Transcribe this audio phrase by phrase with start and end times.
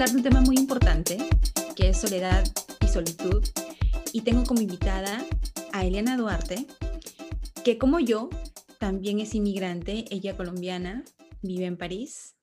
[0.00, 1.18] hablar de un tema muy importante,
[1.76, 2.42] que es soledad
[2.80, 3.46] y solitud.
[4.14, 5.22] Y tengo como invitada
[5.74, 6.66] a Eliana Duarte,
[7.66, 8.30] que como yo,
[8.78, 11.04] también es inmigrante, ella colombiana,
[11.42, 12.34] vive en París,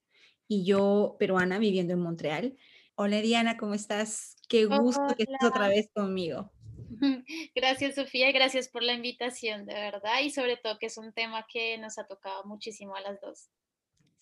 [0.47, 2.55] y yo peruana viviendo en Montreal.
[2.93, 4.35] Hola Eliana, ¿cómo estás?
[4.47, 6.51] Qué gusto que estés otra vez conmigo.
[7.55, 11.43] Gracias Sofía gracias por la invitación, de verdad, y sobre todo que es un tema
[11.51, 13.49] que nos ha tocado muchísimo a las dos.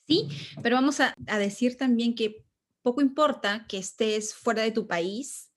[0.08, 0.30] Sí,
[0.64, 2.46] pero vamos a, a decir también que
[2.86, 5.52] poco importa que estés fuera de tu país,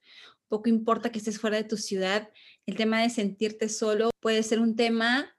[0.49, 2.31] poco importa que estés fuera de tu ciudad,
[2.65, 5.37] el tema de sentirte solo puede ser un tema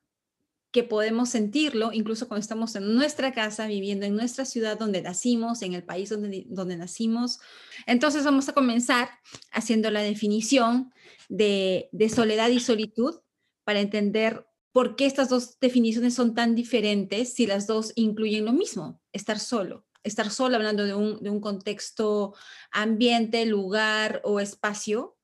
[0.71, 5.63] que podemos sentirlo incluso cuando estamos en nuestra casa, viviendo en nuestra ciudad donde nacimos,
[5.63, 7.39] en el país donde, donde nacimos.
[7.87, 9.09] Entonces vamos a comenzar
[9.51, 10.93] haciendo la definición
[11.27, 13.15] de, de soledad y solitud
[13.63, 18.53] para entender por qué estas dos definiciones son tan diferentes si las dos incluyen lo
[18.53, 22.33] mismo, estar solo estar sola, hablando de un, contexto
[22.71, 25.17] ambiente, lugar o espacio,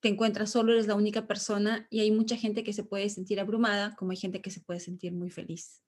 [0.00, 3.38] te encuentras solo, eres la única persona y hay mucha gente que se puede sentir
[3.40, 5.82] abrumada, como hay gente que se puede sentir muy feliz.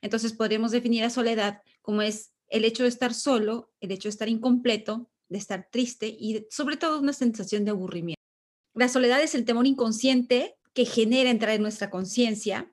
[0.00, 4.10] Entonces podríamos definir a soledad como es el hecho de estar solo, el hecho de
[4.10, 8.20] estar incompleto, de estar triste y sobre todo una sensación de aburrimiento.
[8.74, 12.71] La soledad es el temor inconsciente que genera entrar en nuestra conciencia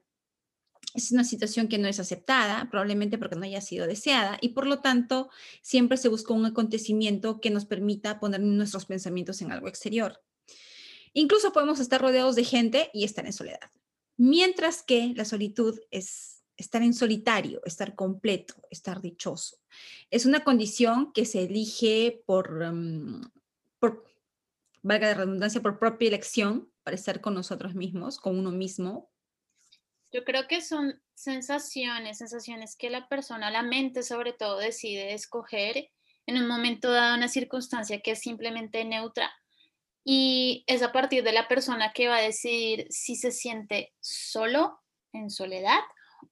[0.94, 4.66] es una situación que no es aceptada, probablemente porque no haya sido deseada, y por
[4.68, 5.30] lo tanto
[5.62, 10.22] siempre se busca un acontecimiento que nos permita poner nuestros pensamientos en algo exterior.
[11.14, 13.72] Incluso podemos estar rodeados de gente y estar en soledad.
[14.18, 19.58] Mientras que la solitud es estar en solitario, estar completo, estar dichoso.
[20.12, 23.32] Es una condición que se elige por, mm,
[23.80, 24.04] por
[24.82, 29.10] valga la redundancia, por propia elección para estar con nosotros mismos, con uno mismo,
[30.12, 35.90] yo creo que son sensaciones, sensaciones que la persona, la mente sobre todo, decide escoger
[36.26, 39.32] en un momento dado, una circunstancia que es simplemente neutra.
[40.04, 44.80] Y es a partir de la persona que va a decidir si se siente solo,
[45.14, 45.80] en soledad,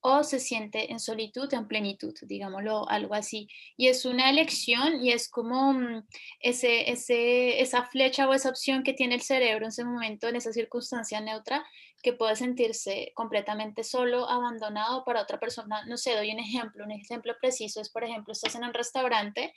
[0.01, 3.47] o se siente en solitud, en plenitud, digámoslo, algo así.
[3.75, 6.07] Y es una elección y es como mm,
[6.39, 10.35] ese, ese, esa flecha o esa opción que tiene el cerebro en ese momento, en
[10.35, 11.65] esa circunstancia neutra,
[12.01, 15.85] que puede sentirse completamente solo, abandonado para otra persona.
[15.85, 19.53] No sé, doy un ejemplo, un ejemplo preciso es, por ejemplo, estás en un restaurante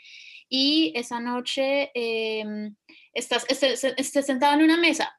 [0.49, 2.77] y esa noche em,
[3.13, 5.19] estás, estás, estás, sentado en una mesa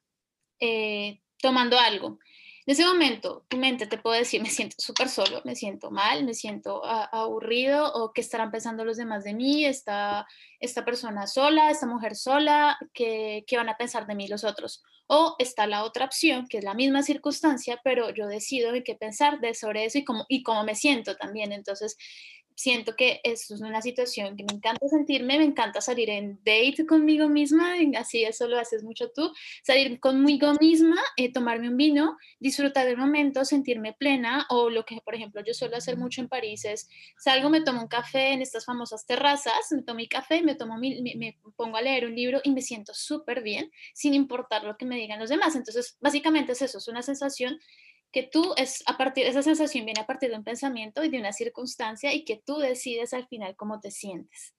[0.59, 2.19] eh, tomando algo
[2.67, 6.23] en ese momento, tu mente te puede decir, me siento súper solo, me siento mal,
[6.23, 10.27] me siento aburrido, o qué estarán pensando los demás de mí, esta,
[10.59, 14.83] esta persona sola, esta mujer sola, ¿qué, ¿qué van a pensar de mí los otros?
[15.13, 18.95] O está la otra opción, que es la misma circunstancia, pero yo decido de qué
[18.95, 21.51] pensar de sobre eso y cómo, y cómo me siento también.
[21.51, 21.97] Entonces,
[22.55, 26.85] siento que eso es una situación que me encanta sentirme, me encanta salir en date
[26.87, 29.31] conmigo misma, así eso lo haces mucho tú,
[29.63, 34.99] salir conmigo misma, eh, tomarme un vino, disfrutar del momento, sentirme plena, o lo que,
[35.03, 38.41] por ejemplo, yo suelo hacer mucho en París es, salgo, me tomo un café en
[38.41, 42.15] estas famosas terrazas, me tomo mi café, me, tomo me, me pongo a leer un
[42.15, 45.55] libro y me siento súper bien, sin importar lo que me digan los demás.
[45.55, 47.59] Entonces, básicamente es eso, es una sensación
[48.11, 51.19] que tú es a partir esa sensación viene a partir de un pensamiento y de
[51.19, 54.53] una circunstancia y que tú decides al final cómo te sientes.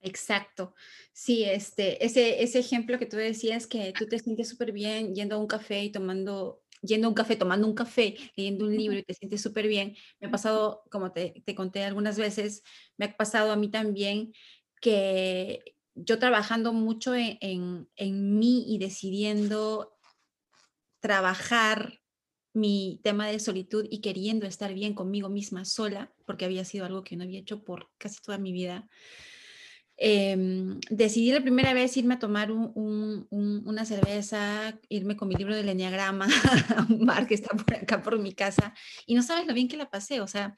[0.00, 0.74] Exacto.
[1.12, 5.36] Sí, este, ese, ese ejemplo que tú decías que tú te sientes súper bien yendo
[5.36, 8.98] a un café y tomando, yendo a un café, tomando un café, leyendo un libro
[8.98, 9.96] y te sientes súper bien.
[10.20, 12.62] Me ha pasado, como te, te conté algunas veces,
[12.96, 14.32] me ha pasado a mí también
[14.80, 19.96] que yo trabajando mucho en, en, en mí y decidiendo
[21.00, 22.00] trabajar
[22.58, 27.04] mi tema de solitud y queriendo estar bien conmigo misma sola, porque había sido algo
[27.04, 28.88] que no había hecho por casi toda mi vida,
[29.96, 35.68] em, decidí la primera vez irme a tomar una cerveza, irme con mi libro del
[35.68, 36.26] Enneagrama
[36.76, 38.74] a un bar que está por acá por mi casa,
[39.06, 40.54] y no sabes lo bien que la pasé, o sea,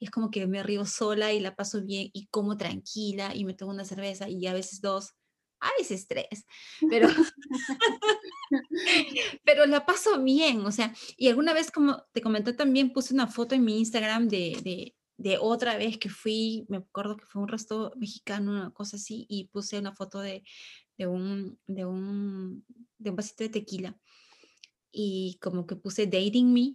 [0.00, 3.54] es como que me río sola y la paso bien y como tranquila y me
[3.54, 5.14] tomo una cerveza y a veces dos
[5.60, 6.46] a veces tres,
[6.88, 7.08] pero,
[9.44, 13.26] pero la paso bien, o sea, y alguna vez, como te comenté también, puse una
[13.26, 17.42] foto en mi Instagram de, de, de otra vez que fui, me acuerdo que fue
[17.42, 20.44] un resto mexicano, una cosa así, y puse una foto de,
[20.96, 22.64] de, un, de, un,
[22.98, 23.98] de un vasito de tequila,
[24.90, 26.74] y como que puse dating me,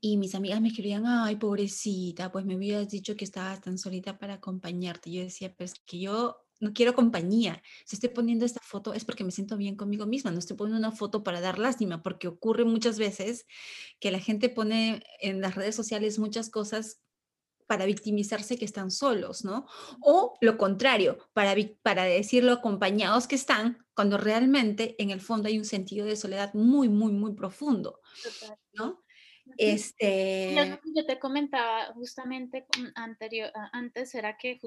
[0.00, 4.18] y mis amigas me escribían, ay, pobrecita, pues me hubieras dicho que estabas tan solita
[4.18, 5.10] para acompañarte.
[5.10, 7.60] Yo decía, pues que yo no quiero compañía.
[7.84, 10.78] Si estoy poniendo esta foto es porque me siento bien conmigo misma, no estoy poniendo
[10.78, 13.46] una foto para dar lástima, porque ocurre muchas veces
[13.98, 17.00] que la gente pone en las redes sociales muchas cosas
[17.66, 19.66] para victimizarse que están solos, ¿no?
[20.02, 25.58] O lo contrario, para, para decirlo acompañados que están, cuando realmente en el fondo hay
[25.58, 28.00] un sentido de soledad muy, muy, muy profundo,
[28.72, 29.02] ¿no?
[29.56, 30.54] Este...
[30.94, 34.60] Yo te comentaba justamente anterior, antes, era que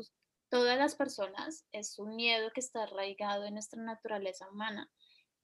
[0.50, 4.90] todas las personas es un miedo que está arraigado en nuestra naturaleza humana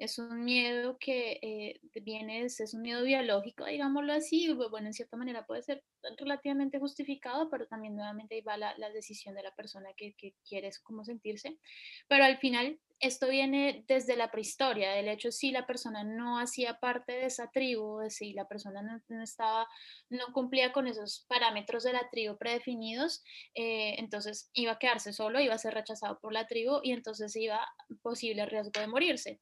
[0.01, 5.15] es un miedo que eh, viene, es, un miedo biológico, digámoslo así, bueno, en cierta
[5.15, 5.83] manera puede ser
[6.17, 10.71] relativamente justificado, pero también nuevamente ahí va la, decisión de la persona que, que quiere
[10.83, 11.59] cómo sentirse,
[12.07, 16.79] pero al final esto viene desde la prehistoria, del hecho si la persona no hacía
[16.79, 19.67] parte de esa tribu, si la persona no, estaba,
[20.09, 25.39] no cumplía con esos parámetros de la tribu predefinidos, eh, entonces iba a quedarse solo,
[25.39, 27.67] iba a ser rechazado por la tribu y entonces iba
[28.01, 29.39] posible riesgo de morirse.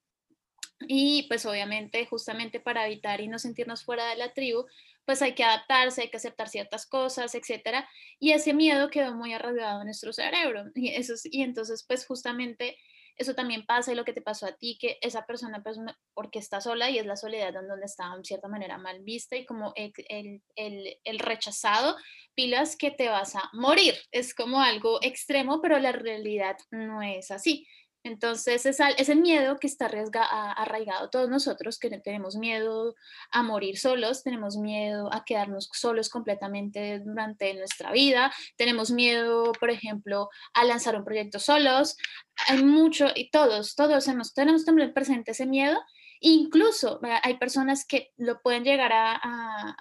[0.87, 4.65] Y pues obviamente justamente para evitar y no sentirnos fuera de la tribu,
[5.05, 7.87] pues hay que adaptarse, hay que aceptar ciertas cosas, etcétera.
[8.19, 10.65] Y ese miedo quedó muy arraigado en nuestro cerebro.
[10.75, 12.77] Y, eso y entonces pues justamente
[13.19, 15.77] eso también pasa y lo que te pasó a ti, que esa persona, pues,
[16.13, 19.35] porque está sola y es la soledad en donde está en cierta manera mal vista
[19.35, 19.91] y como el,
[20.55, 21.97] el, el, rechazado,
[22.33, 23.93] pilas que te vas a morir.
[24.11, 27.67] Es como algo extremo, pero la realidad no es así.
[28.03, 32.95] Entonces, es ese miedo que está arraigado todos nosotros, que tenemos miedo
[33.31, 39.69] a morir solos, tenemos miedo a quedarnos solos completamente durante nuestra vida, tenemos miedo, por
[39.69, 41.97] ejemplo, a lanzar un proyecto solos.
[42.47, 45.79] Hay mucho, y todos, todos hemos, tenemos también presente ese miedo.
[46.21, 49.75] Incluso hay personas que lo pueden llegar a,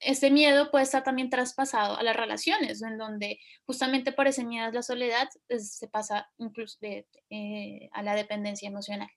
[0.00, 4.66] ese miedo puede estar también traspasado a las relaciones, en donde justamente por ese miedo
[4.66, 9.08] a la soledad pues, se pasa incluso eh, a la dependencia emocional.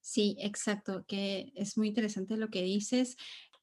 [0.00, 3.16] Sí, exacto, que es muy interesante lo que dices.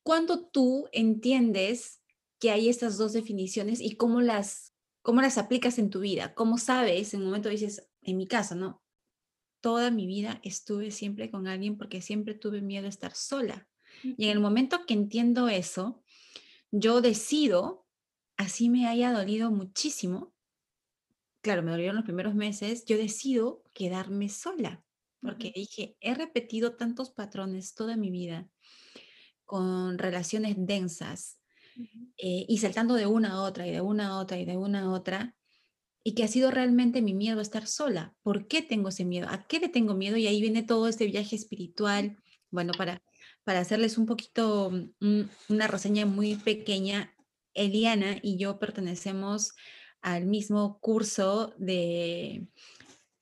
[0.03, 2.01] Cuando tú entiendes
[2.39, 6.57] que hay estas dos definiciones y cómo las, cómo las aplicas en tu vida, cómo
[6.57, 8.83] sabes, en un momento dices, en mi caso, ¿no?
[9.61, 13.69] Toda mi vida estuve siempre con alguien porque siempre tuve miedo a estar sola.
[14.03, 16.03] Y en el momento que entiendo eso,
[16.71, 17.85] yo decido,
[18.37, 20.33] así me haya dolido muchísimo,
[21.41, 24.83] claro, me dolieron los primeros meses, yo decido quedarme sola,
[25.21, 28.49] porque dije, he repetido tantos patrones toda mi vida
[29.45, 31.39] con relaciones densas
[32.17, 34.83] eh, y saltando de una a otra y de una a otra y de una
[34.83, 35.35] a otra,
[36.03, 38.15] y que ha sido realmente mi miedo estar sola.
[38.23, 39.27] ¿Por qué tengo ese miedo?
[39.29, 40.17] ¿A qué le tengo miedo?
[40.17, 42.17] Y ahí viene todo este viaje espiritual,
[42.49, 43.01] bueno, para
[43.43, 47.13] para hacerles un poquito mm, una reseña muy pequeña,
[47.53, 49.53] Eliana y yo pertenecemos
[50.01, 52.47] al mismo curso de,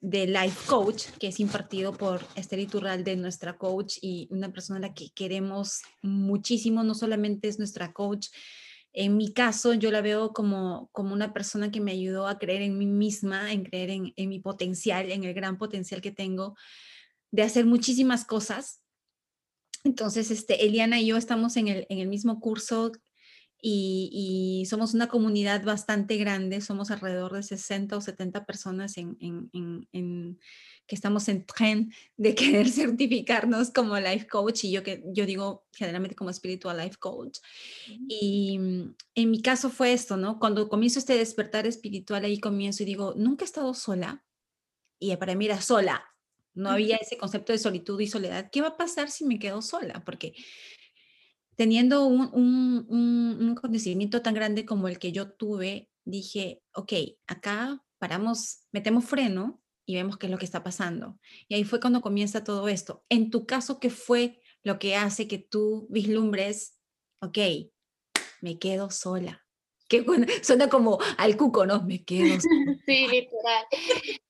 [0.01, 4.89] de Life Coach, que es impartido por Esther Iturralde, nuestra coach y una persona a
[4.89, 8.27] la que queremos muchísimo, no solamente es nuestra coach,
[8.94, 12.63] en mi caso yo la veo como, como una persona que me ayudó a creer
[12.63, 16.56] en mí misma, en creer en, en mi potencial, en el gran potencial que tengo
[17.31, 18.81] de hacer muchísimas cosas
[19.84, 22.92] entonces, este, Eliana y yo estamos en el, en el mismo curso
[23.62, 30.40] y, somos una comunidad bastante grande, somos alrededor de 60 o 70 personas en, en,
[30.88, 35.66] que estamos en tren de querer certificarnos como life coach y yo que yo digo
[35.74, 37.40] generalmente como espiritual life coach.
[38.08, 38.60] Y
[39.16, 40.40] en mi caso fue esto, ¿no?
[40.40, 44.24] Cuando comienzo este despertar espiritual ahí comienzo y digo, nunca he estado sola
[45.00, 46.04] y para mí era sola,
[46.53, 48.49] no había ese concepto de solitud y soledad.
[48.51, 50.03] ¿Qué va a pasar si me quedo sola?
[50.06, 50.33] Porque
[51.56, 52.29] teniendo un,
[52.89, 56.94] un, acontecimiento tan grande como el que yo tuve, dije, ok,
[57.27, 61.19] acá paramos, metemos freno y vemos qué es lo que está pasando.
[61.47, 63.03] Y ahí fue cuando comienza todo esto.
[63.09, 66.79] En tu caso, ¿qué fue lo que hace que tú vislumbres,
[67.21, 67.37] ok,
[68.41, 69.45] me quedo sola?
[69.90, 70.06] Que
[70.44, 71.81] suena como al cuco, ¿no?
[71.81, 72.38] Me quedo.
[72.86, 73.66] Sí, literal.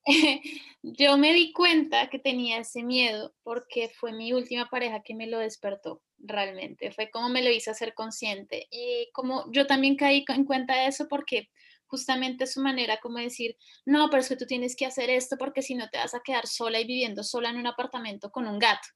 [0.82, 5.28] yo me di cuenta que tenía ese miedo porque fue mi última pareja que me
[5.28, 10.26] lo despertó realmente, fue como me lo hizo hacer consciente y como yo también caí
[10.28, 11.50] en cuenta de eso porque
[11.90, 15.62] justamente su manera como decir, no, pero es que tú tienes que hacer esto porque
[15.62, 18.60] si no te vas a quedar sola y viviendo sola en un apartamento con un
[18.60, 18.88] gato.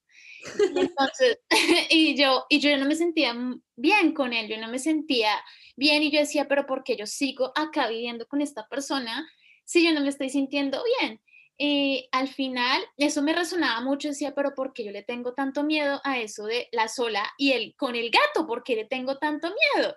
[1.90, 3.34] Y, yo, y yo no me sentía
[3.76, 5.30] bien con él, yo no me sentía
[5.76, 9.28] bien y yo decía, pero ¿por qué yo sigo acá viviendo con esta persona
[9.64, 11.20] si yo no me estoy sintiendo bien?
[11.56, 15.62] Y al final eso me resonaba mucho, decía, pero ¿por qué yo le tengo tanto
[15.62, 18.46] miedo a eso de la sola y el con el gato?
[18.46, 19.94] ¿Por qué le tengo tanto miedo?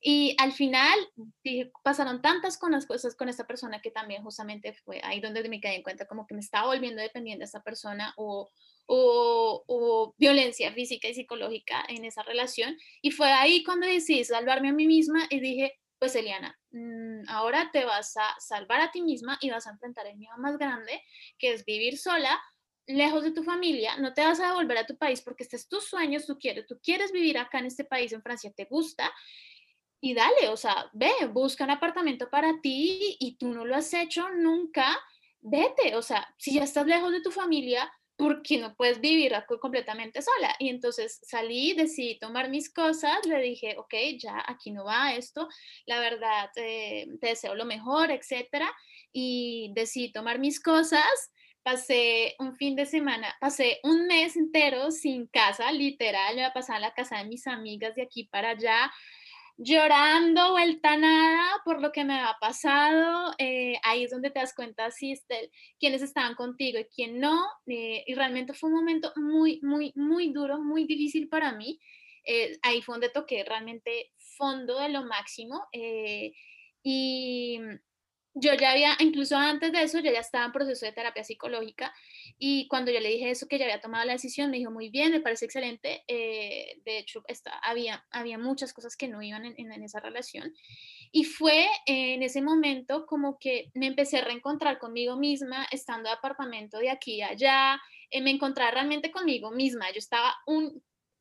[0.00, 0.98] Y al final
[1.44, 5.48] dije, pasaron tantas con las cosas con esta persona que también justamente fue ahí donde
[5.48, 8.50] me quedé en cuenta como que me estaba volviendo dependiente de esa persona o,
[8.86, 12.76] o, o, violencia física y psicológica en esa relación.
[13.00, 17.70] Y fue ahí cuando decidí salvarme a mí misma y dije, pues Eliana, mm, ahora
[17.72, 21.02] te vas a salvar a ti misma y vas a enfrentar el miedo más grande,
[21.38, 22.40] que es vivir sola,
[22.86, 25.68] lejos de tu familia, no te vas a volver a tu país porque este es
[25.68, 29.12] tu sueño, tú quieres, tú quieres vivir acá en este país, en Francia, te gusta,
[30.00, 33.92] y dale, o sea, ve, busca un apartamento para ti y tú no lo has
[33.92, 34.96] hecho nunca,
[35.40, 40.22] vete, o sea, si ya estás lejos de tu familia, porque no puedes vivir completamente
[40.22, 40.54] sola.
[40.58, 45.48] Y entonces salí, decidí tomar mis cosas, le dije, ok, ya aquí no va esto,
[45.86, 48.72] la verdad, eh, te deseo lo mejor, etcétera.
[49.12, 51.30] Y decidí tomar mis cosas.
[51.62, 56.80] Pasé un fin de semana, pasé un mes entero sin casa, literal, me pasar a
[56.80, 58.92] la casa de mis amigas de aquí para allá,
[59.58, 63.32] llorando vuelta nada por lo que me ha pasado.
[63.38, 67.46] Eh, ahí es donde te das cuenta si este, quiénes estaban contigo y quién no.
[67.66, 71.78] Eh, y realmente fue un momento muy, muy, muy duro, muy difícil para mí.
[72.24, 75.66] Eh, ahí fue donde toqué realmente fondo de lo máximo.
[76.82, 77.58] y
[78.38, 81.94] yo ya había, incluso antes de eso, yo ya estaba en proceso de terapia psicológica
[82.38, 84.90] y cuando yo le dije eso, que ya había tomado la decisión, me dijo, muy
[84.90, 86.04] bien, me parece excelente.
[86.06, 87.24] Eh, de hecho,
[87.62, 90.52] había, había muchas cosas que no iban en, esa relación.
[91.12, 96.16] Y fue en ese momento como que me empecé a reencontrar conmigo misma, estando de
[96.16, 99.90] apartamento de aquí a allá, eh, me encontraba realmente conmigo misma.
[99.92, 100.36] Yo estaba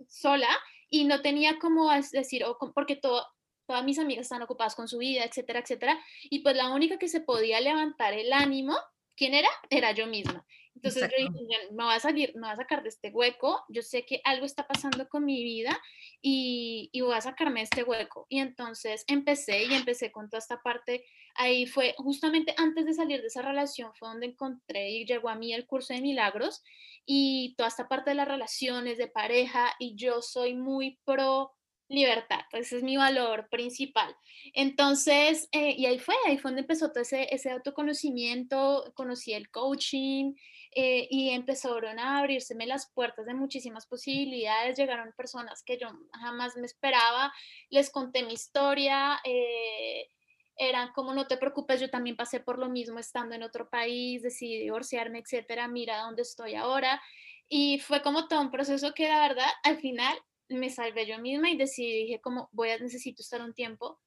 [0.09, 0.49] sola
[0.89, 2.43] y no tenía como decir,
[2.73, 3.25] porque todo,
[3.65, 5.99] todas mis amigas están ocupadas con su vida, etcétera, etcétera.
[6.23, 8.77] Y pues la única que se podía levantar el ánimo,
[9.15, 9.49] ¿quién era?
[9.69, 10.45] Era yo misma.
[10.75, 13.81] Entonces yo dije, me voy a salir, me voy a sacar de este hueco, yo
[13.81, 15.81] sé que algo está pasando con mi vida
[16.21, 18.27] y, y, voy a sacarme de este hueco.
[18.27, 21.05] Y entonces empecé y empecé con toda esta parte,
[21.35, 25.35] ahí fue justamente antes de salir de esa relación, fue donde encontré y llegó a
[25.35, 26.61] mí el curso de milagros
[27.05, 31.53] y toda esta parte de las relaciones, de pareja, y yo soy muy pro
[31.87, 34.15] libertad, ese es mi valor principal.
[34.53, 39.49] Entonces, eh, y ahí fue, ahí fue donde empezó todo ese, ese autoconocimiento, conocí el
[39.51, 40.33] coaching
[40.71, 46.57] eh, y empezaron a abrírseme las puertas de muchísimas posibilidades, llegaron personas que yo jamás
[46.57, 47.31] me esperaba,
[47.69, 49.19] les conté mi historia.
[49.23, 50.09] Eh,
[50.57, 54.21] eran como no te preocupes, yo también pasé por lo mismo estando en otro país,
[54.21, 57.01] decidí divorciarme, etcétera, mira dónde estoy ahora.
[57.47, 60.17] Y fue como todo un proceso que la verdad al final
[60.49, 63.99] me salvé yo misma y decidí, dije como voy a necesito estar un tiempo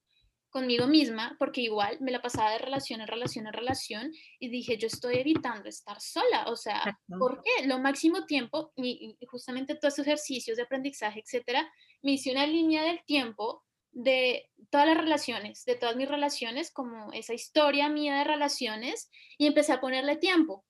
[0.51, 4.79] conmigo misma, porque igual me la pasaba de relación en relación en relación y dije,
[4.79, 7.67] yo estoy evitando estar sola, o sea, ¿por qué?
[7.67, 11.71] Lo máximo tiempo y, justamente todos esos ejercicios de aprendizaje, etcétera,
[12.03, 17.13] me hice una línea del tiempo de todas las relaciones, de todas mis relaciones, como
[17.13, 20.65] esa historia mía de relaciones y empecé a ponerle tiempo.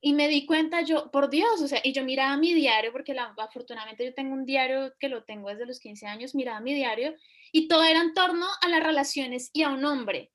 [0.00, 3.12] Y me di cuenta yo, por Dios, o sea, y yo miraba mi diario, porque
[3.12, 6.74] la, afortunadamente yo tengo un diario que lo tengo desde los 15 años, miraba mi
[6.74, 7.14] diario
[7.52, 10.32] y todo era en torno a las relaciones y a un hombre.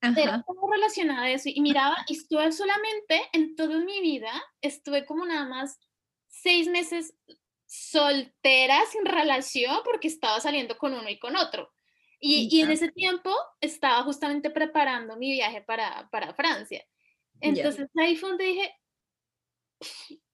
[0.00, 5.04] Era como relacionada a eso y miraba y estuve solamente en toda mi vida, estuve
[5.04, 5.78] como nada más
[6.28, 7.14] seis meses
[7.66, 11.72] soltera sin relación porque estaba saliendo con uno y con otro.
[12.20, 16.84] Y, y en ese tiempo estaba justamente preparando mi viaje para, para Francia.
[17.40, 18.74] Entonces ahí fue donde dije,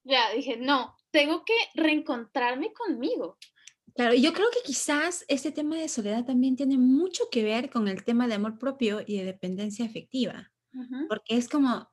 [0.05, 3.39] ya dije, no, tengo que reencontrarme conmigo.
[3.95, 7.87] Claro, yo creo que quizás este tema de soledad también tiene mucho que ver con
[7.87, 10.51] el tema de amor propio y de dependencia afectiva,
[11.09, 11.89] porque es como,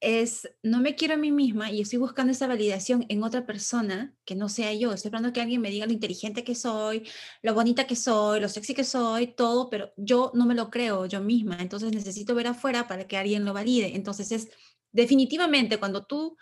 [0.00, 4.16] es, no me quiero a mí misma y estoy buscando esa validación en otra persona
[4.24, 7.08] que no sea yo, estoy esperando que alguien me diga lo inteligente que soy,
[7.42, 11.06] lo bonita que soy, lo sexy que soy, todo, pero yo no me lo creo
[11.06, 14.50] yo misma, entonces necesito ver afuera para que alguien lo valide, entonces es
[14.90, 16.36] definitivamente cuando tú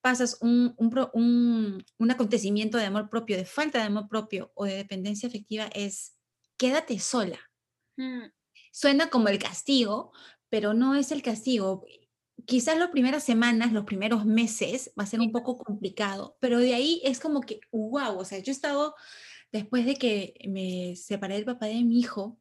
[0.00, 5.28] pasas un, un, acontecimiento de amor propio, de falta de amor propio o de dependencia
[5.28, 6.16] afectiva, es
[6.56, 7.38] quédate sola.
[7.96, 8.26] Mm.
[8.72, 10.12] Suena como el castigo,
[10.48, 11.84] pero no es el castigo.
[12.46, 16.74] Quizás las primeras semanas, los primeros meses va a ser un poco complicado, pero de
[16.74, 18.94] ahí es como que, wow, o sea, yo he estado,
[19.52, 22.38] después de que me separé del papá de mi hijo,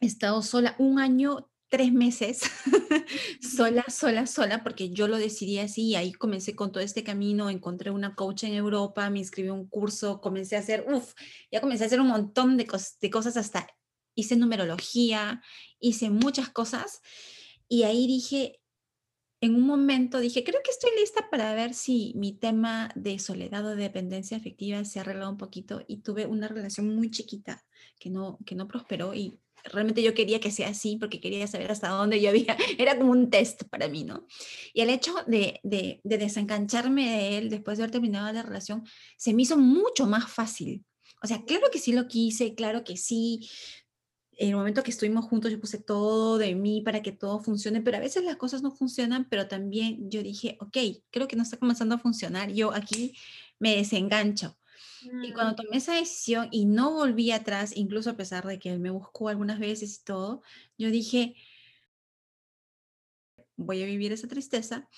[0.00, 2.38] he estado sola un año tres meses
[3.40, 7.50] sola, sola, sola, porque yo lo decidí así y ahí comencé con todo este camino,
[7.50, 11.14] encontré una coach en Europa, me inscribí a un curso, comencé a hacer, uff,
[11.50, 12.68] ya comencé a hacer un montón de,
[13.00, 13.66] de cosas, hasta
[14.14, 15.42] hice numerología,
[15.80, 17.00] hice muchas cosas
[17.66, 18.60] y ahí dije,
[19.40, 23.66] en un momento dije, creo que estoy lista para ver si mi tema de soledad
[23.66, 27.64] o de dependencia afectiva se arreglado un poquito y tuve una relación muy chiquita
[27.98, 31.70] que no, que no prosperó y realmente yo quería que sea así porque quería saber
[31.70, 34.26] hasta dónde yo había, era como un test para mí, ¿no?
[34.72, 38.84] Y el hecho de, de, de desengancharme de él después de haber terminado la relación
[39.16, 40.84] se me hizo mucho más fácil.
[41.22, 43.48] O sea, claro que sí lo quise, claro que sí,
[44.36, 47.80] en el momento que estuvimos juntos, yo puse todo de mí para que todo funcione,
[47.80, 50.76] pero a veces las cosas no funcionan, pero también yo dije, ok,
[51.10, 53.14] creo que no está comenzando a funcionar, yo aquí
[53.58, 54.58] me desengancho.
[55.22, 58.70] Y cuando Mm, tomé esa decisión y no volví atrás, incluso a pesar de que
[58.70, 60.42] él me buscó algunas veces y todo,
[60.78, 61.34] yo dije,
[63.56, 64.88] voy a vivir esa tristeza,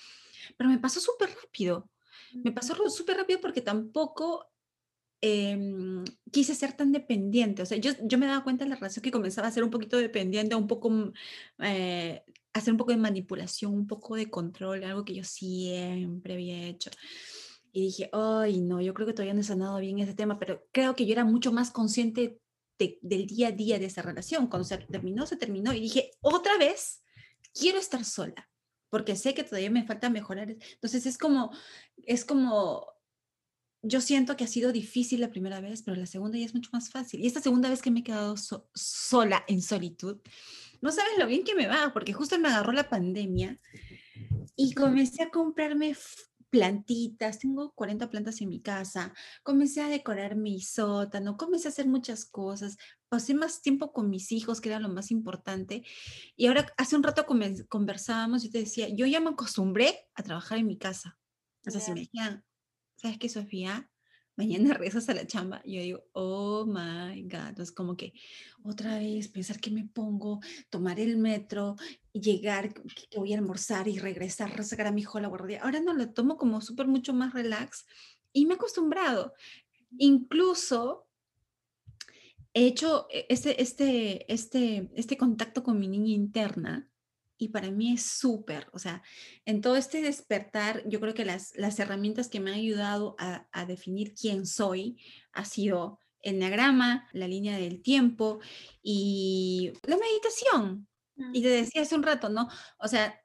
[0.57, 1.89] pero me pasó súper rápido.
[2.33, 4.51] Me pasó súper rápido porque tampoco
[5.21, 7.61] em, quise ser tan dependiente.
[7.61, 9.69] O sea, yo, yo me daba cuenta en la relación que comenzaba a ser un
[9.69, 11.13] poquito dependiente, un poco, mm,
[11.63, 12.23] eh,
[12.53, 16.91] hacer un poco de manipulación, un poco de control, algo que yo siempre había hecho.
[17.77, 20.65] Y dije, ay, no, yo creo que todavía no he sanado bien ese tema, pero
[20.71, 22.39] creo que yo era mucho más consciente
[22.79, 24.47] de- del día a día de esa relación.
[24.47, 27.03] Cuando se terminó, se terminó y dije, otra vez,
[27.53, 28.49] quiero estar sola,
[28.89, 30.49] porque sé que todavía me falta mejorar.
[30.49, 31.51] Entonces es como,
[32.03, 32.87] es como
[33.83, 36.71] yo siento que ha sido difícil la primera vez, pero la segunda ya es mucho
[36.73, 37.21] más fácil.
[37.21, 40.17] Y esta segunda vez que me he quedado so- sola en solitud,
[40.81, 43.59] no sabes lo bien que me va, porque justo me agarró la pandemia
[44.55, 45.95] y comencé a comprarme
[46.49, 49.13] plantitas, tengo 40 plantas en mi casa,
[49.43, 52.77] comencé a decorar mi sótano, comencé a hacer muchas cosas,
[53.09, 55.83] pasé más tiempo con mis hijos, que era lo más importante.
[56.35, 57.25] Y ahora, hace un rato
[57.69, 61.17] conversábamos y te decía, yo ya me acostumbré a trabajar en mi casa.
[61.65, 62.45] O sea, si me decían,
[62.95, 63.89] ¿sabes qué, Sofía?
[64.37, 65.61] Mañana regresas a la chamba.
[65.65, 67.49] Yo digo, oh my God.
[67.49, 68.13] Entonces, como que
[68.63, 70.39] otra vez pensar que me pongo,
[70.69, 71.75] tomar el metro,
[72.13, 75.61] y llegar, que voy a almorzar y regresar, sacar a mi hijo a la guardia.
[75.63, 77.87] Ahora no lo tomo como súper mucho más relax
[78.31, 79.33] y me he acostumbrado.
[79.97, 81.07] Incluso
[82.53, 86.89] he hecho e- este, este, este, este contacto con mi niña interna
[87.37, 89.03] y para mí es súper, o sea,
[89.45, 93.47] en todo este despertar, yo creo que las, las herramientas que me han ayudado a,
[93.51, 94.97] a definir quién soy
[95.33, 98.39] ha sido el enneagrama, la línea del tiempo
[98.81, 100.87] y la meditación.
[101.31, 102.47] Y te Ujú, decía hace un rato, ¿no?
[102.79, 103.21] O sea,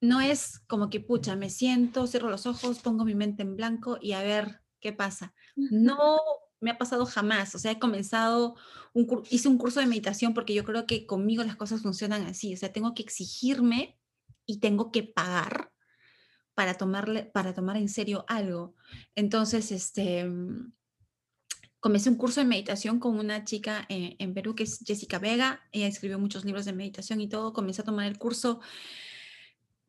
[0.00, 3.98] no es como que, pucha, me siento, cierro los ojos, pongo mi mente en blanco
[4.00, 5.34] y a ver qué pasa.
[5.68, 6.18] No
[6.60, 7.54] me ha pasado jamás.
[7.54, 8.54] O sea, he comenzado,
[8.92, 12.54] un, hice un curso de meditación porque yo creo que conmigo las cosas funcionan así.
[12.54, 13.98] O sea, tengo que exigirme
[14.46, 15.72] y tengo que pagar
[16.54, 18.74] para tomarle, para tomar en serio algo.
[19.14, 20.72] Entonces, este, mm,
[21.80, 25.62] comencé un curso de meditación con una chica en, en Perú que es Jessica Vega.
[25.72, 27.52] Ella escribió muchos libros de meditación y todo.
[27.52, 28.60] Comencé a tomar el curso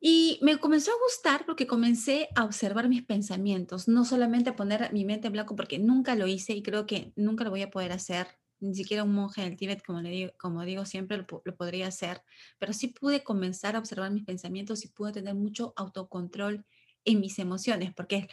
[0.04, 4.92] y me comenzó a gustar porque comencé a observar mis pensamientos, no solamente a poner
[4.92, 7.70] mi mente en blanco, porque nunca lo hice y creo que nunca lo voy a
[7.70, 8.26] poder hacer.
[8.58, 11.86] Ni siquiera un monje del Tíbet, como, le digo, como digo siempre, lo, lo podría
[11.86, 12.20] hacer.
[12.58, 16.66] Pero sí pude comenzar a observar mis pensamientos y pude tener mucho autocontrol
[17.04, 18.28] en mis emociones, porque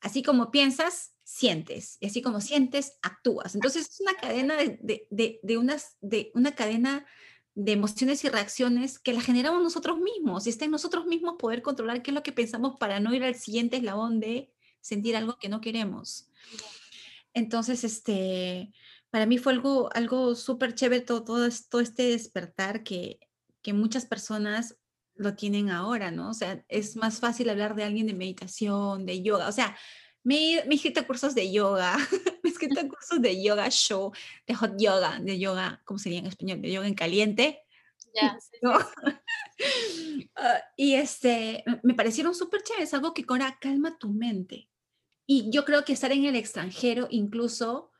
[0.00, 1.98] así como piensas, sientes.
[2.00, 3.54] Y así como sientes, actúas.
[3.54, 7.06] Entonces es una cadena de, de, de, de unas, de una cadena
[7.56, 11.62] de emociones y reacciones que las generamos nosotros mismos y está en nosotros mismos poder
[11.62, 15.38] controlar qué es lo que pensamos para no ir al siguiente eslabón de sentir algo
[15.38, 16.28] que no queremos.
[17.32, 18.72] Entonces, este,
[19.10, 23.18] para mí fue algo, algo súper chévere todo, todo, todo este despertar que,
[23.62, 24.76] que muchas personas
[25.14, 26.28] lo tienen ahora, ¿no?
[26.28, 29.74] O sea, es más fácil hablar de alguien de meditación, de yoga, o sea,
[30.26, 31.96] me, he- me inscrito a cursos de yoga,
[32.42, 34.12] me he inscrito a cursos de yoga show,
[34.46, 36.60] de hot yoga, de yoga, ¿cómo sería en español?
[36.60, 37.62] De yoga en caliente,
[38.12, 38.78] Ya, sí, ¿no?
[38.78, 38.86] sí.
[40.38, 44.68] Ah, y este, me me parecieron súper chéveres, algo que ahora calma tu mente.
[45.26, 47.90] Y yo creo que estar en el extranjero incluso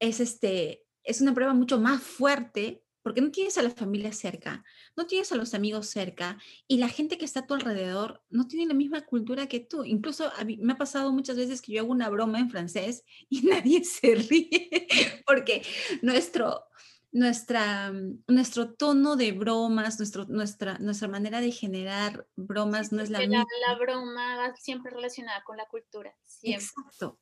[0.00, 4.64] es, este, es una prueba mucho más fuerte porque no tienes a la familia cerca,
[4.96, 8.48] no tienes a los amigos cerca y la gente que está a tu alrededor no
[8.48, 9.84] tiene la misma cultura que tú.
[9.84, 13.04] Incluso a mí me ha pasado muchas veces que yo hago una broma en francés
[13.28, 14.88] y nadie se ríe
[15.26, 15.62] porque
[16.00, 16.64] nuestro,
[17.12, 17.92] nuestra,
[18.26, 23.18] nuestro tono de bromas, nuestro, nuestra, nuestra manera de generar Sí, bromas no es la
[23.20, 23.44] misma.
[23.68, 26.64] la broma va siempre relacionada con la cultura, siempre.
[26.64, 27.20] Exacto.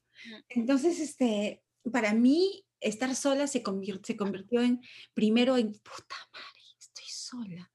[0.49, 3.63] Entonces, este, para mí, estar sola se
[4.03, 4.81] se convirtió en,
[5.15, 7.71] primero en, puta madre, estoy sola.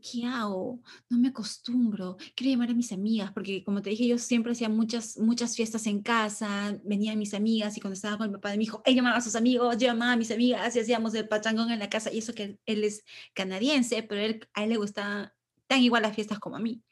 [0.00, 0.80] ¿Qué hago?
[1.08, 2.16] No me acostumbro.
[2.34, 5.86] Quiero llamar a mis amigas, porque como te dije, yo siempre hacía muchas, muchas fiestas
[5.86, 8.94] en casa, venían mis amigas y cuando estaba con el papá de mi hijo, él
[8.94, 11.90] llamaba a sus amigos, yo llamaba a mis amigas y hacíamos el pachangón en la
[11.90, 12.12] casa.
[12.12, 15.34] Y eso que él, es canadiense, pero él, a él le gusta
[15.66, 16.82] tan igual las fiestas como a mí.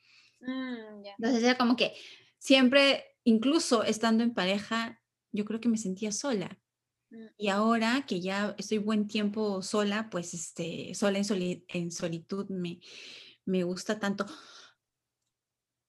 [0.41, 1.15] mm, ya.
[1.19, 1.95] Entonces era como que
[2.39, 4.98] siempre, incluso estando en pareja,
[5.33, 6.61] yo creo que me sentía sola.
[7.11, 11.91] mm, Y ahora que ya estoy buen tiempo sola, pues este, sola en, soli- en
[11.93, 12.81] solitud me,
[13.45, 14.27] me gusta tanto.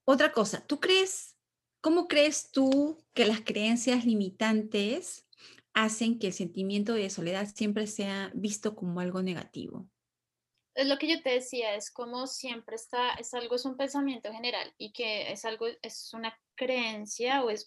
[0.06, 1.38] Otra cosa, ¿tú crees,
[1.82, 5.28] cómo crees tú que las creencias limitantes
[5.74, 9.90] hacen que el sentimiento de soledad siempre sea visto como algo negativo.
[10.76, 14.32] Es lo que yo te decía, es como siempre está, es algo, es un pensamiento
[14.32, 17.66] general y que es algo, es una creencia o es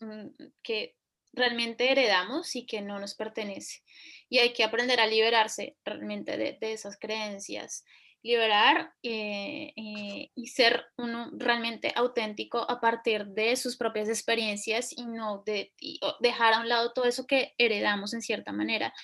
[0.63, 0.97] que
[1.33, 3.83] realmente heredamos y que no nos pertenece.
[4.29, 7.85] Y hay que aprender a liberarse realmente de, esas creencias
[8.25, 15.07] liberar eh, eh, y ser uno realmente auténtico a partir de sus propias experiencias y
[15.07, 15.73] no de
[16.21, 18.95] dejar a un lado todo eso que heredamos en cierta manera.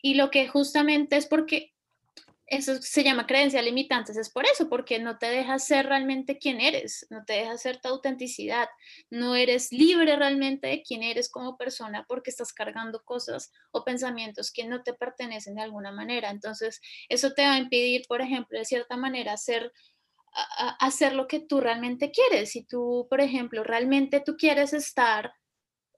[0.00, 1.71] Y lo que justamente es porque
[2.46, 6.60] eso se llama creencias limitantes, es por eso, porque no te dejas ser realmente quien
[6.60, 8.68] eres, no te dejas ser tu autenticidad,
[9.10, 14.52] no eres libre realmente de quién eres como persona porque estás cargando cosas o pensamientos
[14.52, 16.30] que no te pertenecen de alguna manera.
[16.30, 19.72] Entonces, eso te va a impedir, por ejemplo, de cierta manera, hacer
[20.80, 22.52] hacer lo que tú realmente quieres.
[22.52, 25.32] Si tú, por ejemplo, realmente tú quieres estar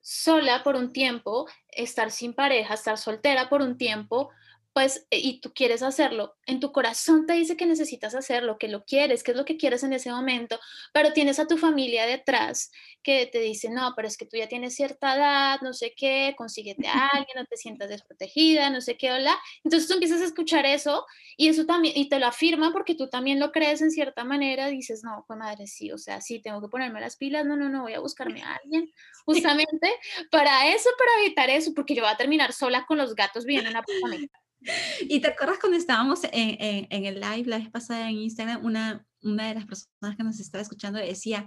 [0.00, 4.30] sola por un tiempo, estar sin pareja, estar soltera por un tiempo,
[4.74, 8.66] pues, eh, y tú quieres hacerlo, en tu corazón te dice que necesitas hacerlo, que
[8.66, 10.58] lo quieres, que es lo que quieres en ese momento,
[10.92, 12.72] pero tienes a tu familia detrás
[13.04, 16.34] que te dice, no, pero es que tú ya tienes cierta edad, no sé qué,
[16.36, 19.38] consíguete a alguien, no te sientas desprotegida, no sé qué, hola.
[19.62, 21.06] Entonces tú empiezas a escuchar eso
[21.36, 24.66] y eso también, y te lo afirma porque tú también lo crees en cierta manera,
[24.66, 27.68] dices, no, pues madre, sí, o sea, sí, tengo que ponerme las pilas, no, no,
[27.68, 28.90] no, voy a buscarme a alguien,
[29.24, 29.88] justamente
[30.32, 33.70] para eso, para evitar eso, porque yo voy a terminar sola con los gatos viviendo
[33.70, 34.43] en apartamento.
[35.08, 39.48] Y te acuerdas cuando estábamos en, el live la vez pasada en Instagram, una, una
[39.48, 41.46] de las personas que nos estaba escuchando decía,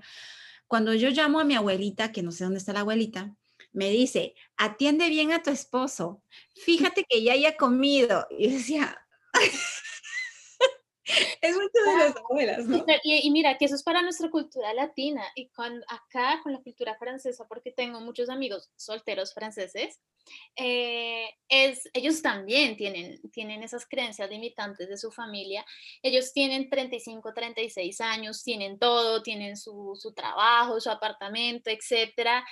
[0.68, 3.34] cuando yo llamo a mi abuelita, que no sé dónde está la abuelita,
[3.72, 6.24] me dice, atiende bien a tu esposo,
[6.56, 8.28] fíjate que ya haya comido.
[8.30, 8.98] Y decía,
[11.42, 12.86] es mucho de las abuelas, ¿no?
[13.04, 16.96] Y, mira, que eso es para nuestra cultura latina y con, acá con la cultura
[16.96, 20.00] francesa, porque tengo muchos amigos solteros franceses,
[20.58, 25.66] eh, es, ellos también tienen, tienen esas creencias limitantes de su familia.
[26.02, 32.46] Ellos tienen 35, 36 años, tienen todo, tienen su, su trabajo, su apartamento, etcétera.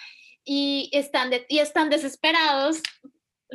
[0.46, 2.82] Y están, de, y están desesperados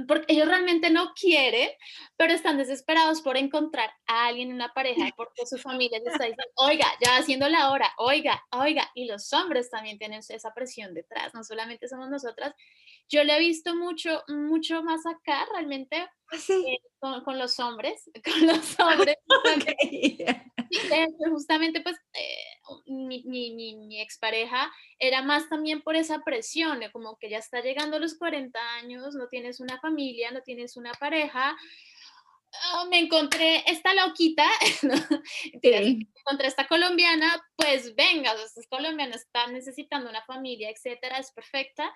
[0.07, 1.70] porque ellos realmente no quieren,
[2.16, 6.44] pero están desesperados por encontrar a alguien, una pareja, porque su familia les está diciendo,
[6.57, 11.35] oiga, ya haciendo la hora, oiga, oiga, y los hombres también tienen esa presión detrás,
[11.35, 12.55] no solamente somos nosotras.
[13.09, 16.53] Yo lo he visto mucho, mucho más acá, realmente, ¿Ah, ¿Sí?
[16.53, 19.16] Eh, con, los hombres, con los hombres.
[21.31, 26.90] justamente, pues, eh, mi, mi, mi, mi, expareja era más también por esa presión, de
[26.90, 30.76] como que ya está llegando a los 40 años, no tienes una familia, no tienes
[30.76, 31.56] una pareja,
[32.52, 34.44] Ah, me encontré esta loquita,
[35.62, 41.92] encontré esta colombiana, pues venga, esta colombiana está necesitando una familia, etcétera, es perfecta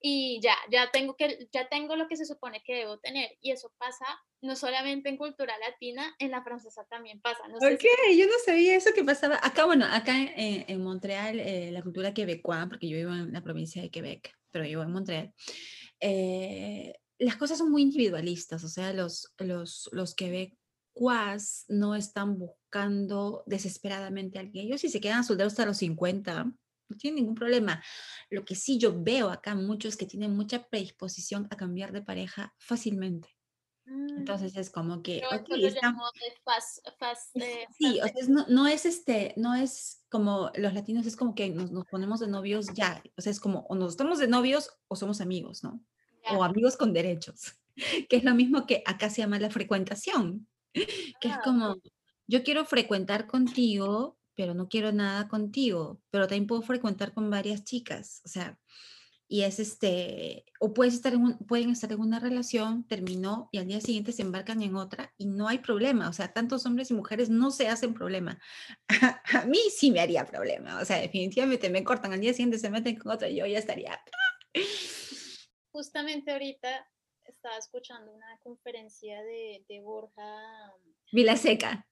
[0.00, 3.50] y ya, ya tengo, que, ya tengo lo que se supone que debo tener y
[3.50, 4.06] eso pasa
[4.40, 7.48] no solamente en cultura latina, en la francesa también pasa.
[7.48, 7.78] No sé
[8.16, 9.40] yo no sabía eso que pasaba.
[9.42, 13.82] Acá, bueno, acá en, Montreal, eh, la cultura quebecoa, porque yo vivo en la provincia
[13.82, 15.34] de Quebec, pero vivo en Montreal,
[16.00, 23.42] eh, las cosas son muy individualistas, o sea, los, los, los quebecuas no están buscando
[23.46, 24.66] desesperadamente a alguien.
[24.66, 26.52] Ellos si se quedan solteros hasta los 50,
[26.88, 27.82] no tienen ningún problema.
[28.30, 32.54] Lo que sí yo veo acá muchos que tienen mucha predisposición a cambiar de pareja
[32.58, 33.28] fácilmente.
[33.86, 34.18] Mm.
[34.18, 35.22] Entonces es como que...
[37.78, 41.48] sí, o sea, no, no, es este, no es como los latinos, es como que
[41.50, 44.70] nos, nos, ponemos de novios ya, o sea, es como o nos estamos de novios
[44.88, 45.80] o somos amigos, ¿no?
[46.30, 47.58] o amigos con derechos,
[48.08, 51.76] que es lo mismo que acá se llama la frecuentación, que es ah, como,
[52.26, 57.64] yo quiero frecuentar contigo, pero no quiero nada contigo, pero también puedo frecuentar con varias
[57.64, 58.56] chicas, o sea,
[59.26, 63.66] y es este, o puedes estar en pueden estar en una relación, terminó y al
[63.66, 66.94] día siguiente se embarcan en otra y no hay problema, o sea, tantos hombres y
[66.94, 68.40] mujeres no se hacen problema.
[69.34, 72.70] A, mí sí me haría problema, o sea, definitivamente me cortan al día siguiente, se
[72.70, 74.00] meten con otra y yo ya estaría
[75.72, 76.88] justamente ahorita
[77.24, 80.72] estaba escuchando una conferencia de, de Borja.
[81.10, 81.84] Vilaseca.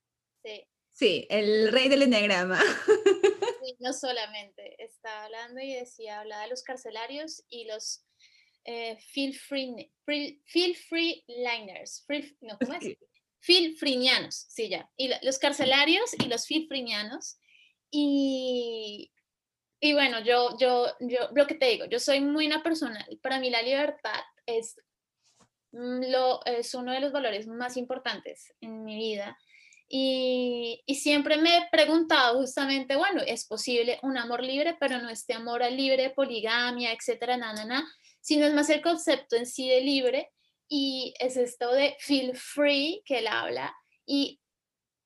[0.45, 0.65] Sí.
[0.97, 2.59] Sí, el rey del enegrama.
[3.67, 8.07] Sí, no solamente, estaba hablando y decía, hablaba de los carcelarios y los
[8.65, 12.07] eh, feel, free, feel free liners.
[12.43, 12.97] no, ¿cómo es?
[13.41, 14.89] Feel freenianos, sí, ya.
[14.97, 17.41] Y los carcelarios y los feel freenianos.
[17.91, 19.11] Y
[19.81, 23.39] y bueno, yo, yo, yo, lo que te digo, yo soy muy una persona, para
[23.39, 24.77] mí la libertad es,
[25.73, 29.37] mm, lo, es uno de los valores más importantes en mi vida.
[29.88, 35.09] Y, y, siempre me he preguntado justamente, bueno, es posible un amor libre, pero no
[35.09, 37.88] este amor libre, poligamia, etcétera, na, na, na,
[38.20, 40.33] sino es más el concepto en sí de libre
[40.68, 43.72] y es esto de feel free que él habla
[44.05, 44.40] y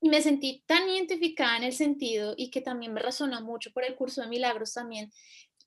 [0.01, 3.97] me sentí tan identificada en el sentido y que también me resonó mucho por el
[3.97, 5.13] curso de milagros también.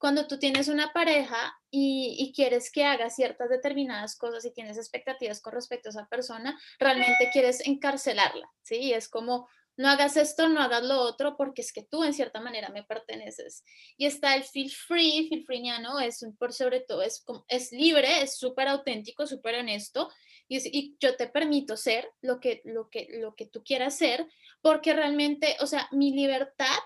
[0.04, 4.76] Cuando tú tienes una pareja y, y, quieres que haga ciertas determinadas cosas y tienes
[4.76, 8.92] expectativas con respecto a esa persona, realmente quieres encarcelarla, ¿sí?
[8.92, 12.42] Es como, no hagas esto, no hagas lo otro, porque es que tú en cierta
[12.42, 13.63] manera me perteneces.
[13.96, 18.38] Y está el feel free, feel freeiano, es por sobre todo, es, es libre, es
[18.38, 20.10] súper auténtico, súper honesto,
[20.50, 24.28] y, y, yo te permito ser lo que, lo, que, lo que tú quieras ser,
[24.62, 26.78] porque realmente, o sea, mi libertad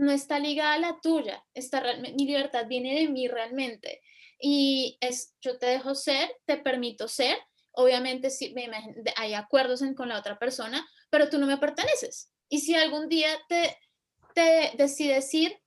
[0.00, 4.00] no está ligada a la tuya, está, mi libertad viene de mí realmente.
[4.40, 7.36] Y es, yo te dejo ser, te permito ser,
[7.72, 8.54] obviamente si
[9.16, 12.32] hay acuerdos con la otra persona, pero tú no me perteneces.
[12.48, 13.76] Y si algún día te,
[14.34, 15.60] te decides ir,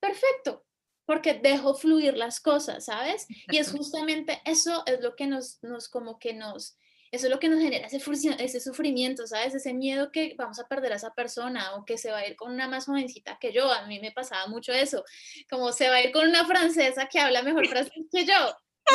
[0.00, 0.64] perfecto,
[1.04, 3.26] porque dejo fluir las cosas, ¿sabes?
[3.50, 6.78] Y es justamente eso es lo que nos, nos como que nos,
[7.12, 9.54] eso es lo que nos genera ese, sufrimiento, ¿sabes?
[9.54, 12.36] Ese miedo que vamos a perder a esa persona o que se va a ir
[12.36, 13.70] con una más jovencita que yo.
[13.70, 15.04] A mí me pasaba mucho eso,
[15.50, 18.32] como se va a ir con una francesa que habla mejor francés que yo.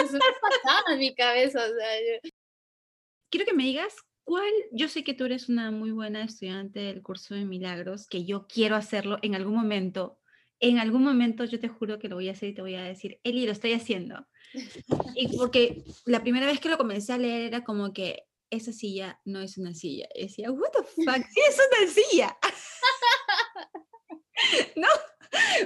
[0.04, 1.62] Eso me pasaba en mi cabeza.
[3.30, 7.04] Quiero que me digas cuál, yo sé que tú eres una muy buena estudiante del
[7.04, 10.20] curso de milagros, que yo quiero hacerlo en algún momento.
[10.60, 12.84] En algún momento yo te juro que lo voy a hacer y te voy a
[12.84, 14.26] decir, Eli, lo estoy haciendo.
[15.16, 19.20] Y porque la primera vez que lo comencé a leer era como que esa silla
[19.26, 20.08] no es una silla.
[20.16, 22.38] Y decía, what the fuck, sí es una silla.
[24.76, 24.88] no,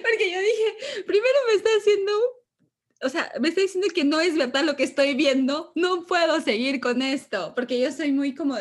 [0.02, 2.12] porque yo dije, primero me está haciendo
[3.04, 6.40] o sea, me está diciendo que no es verdad lo que estoy viendo, no puedo
[6.42, 8.56] seguir con esto, porque yo soy muy como,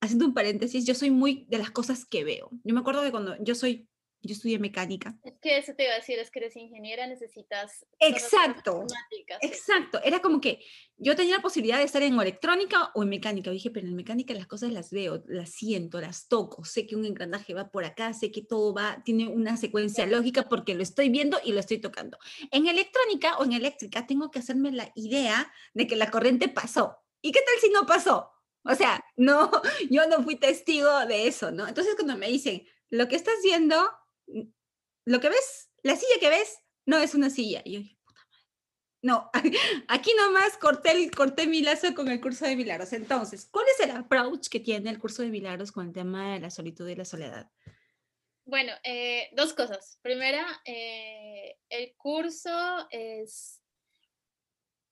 [0.00, 2.50] haciendo un paréntesis, yo soy muy de las cosas que veo.
[2.64, 3.88] Yo me acuerdo de cuando yo soy
[4.22, 5.16] yo estudié mecánica.
[5.22, 7.86] Es que eso te iba a decir, es que eres ingeniera, necesitas...
[7.98, 8.86] Exacto,
[9.40, 10.00] exacto.
[10.02, 10.60] Era como que
[10.96, 13.50] yo tenía la posibilidad de estar en electrónica o en mecánica.
[13.50, 16.64] dije, pero en mecánica las cosas las veo, las siento, las toco.
[16.64, 20.48] Sé que un engranaje va por acá, sé que todo va, tiene una secuencia lógica
[20.48, 22.18] porque lo estoy viendo y lo estoy tocando.
[22.50, 26.96] En electrónica o en eléctrica tengo que hacerme la idea de que la corriente pasó.
[27.22, 28.30] ¿Y qué tal si no pasó?
[28.64, 29.50] O sea, no,
[29.90, 31.66] yo no fui testigo de eso, ¿no?
[31.66, 33.76] Entonces cuando me dicen, lo que estás viendo
[34.26, 37.62] lo que ves, la silla que ves, no es una silla.
[37.64, 38.46] Y yo dije, puta madre.
[39.02, 39.30] No,
[39.88, 42.92] aquí nomás corté, corté mi lazo con el curso de milagros.
[42.92, 46.40] Entonces, ¿cuál es el approach que tiene el curso de milagros con el tema de
[46.40, 47.50] la solitud y la soledad?
[48.44, 49.98] Bueno, eh, dos cosas.
[50.02, 53.60] Primera, eh, el curso es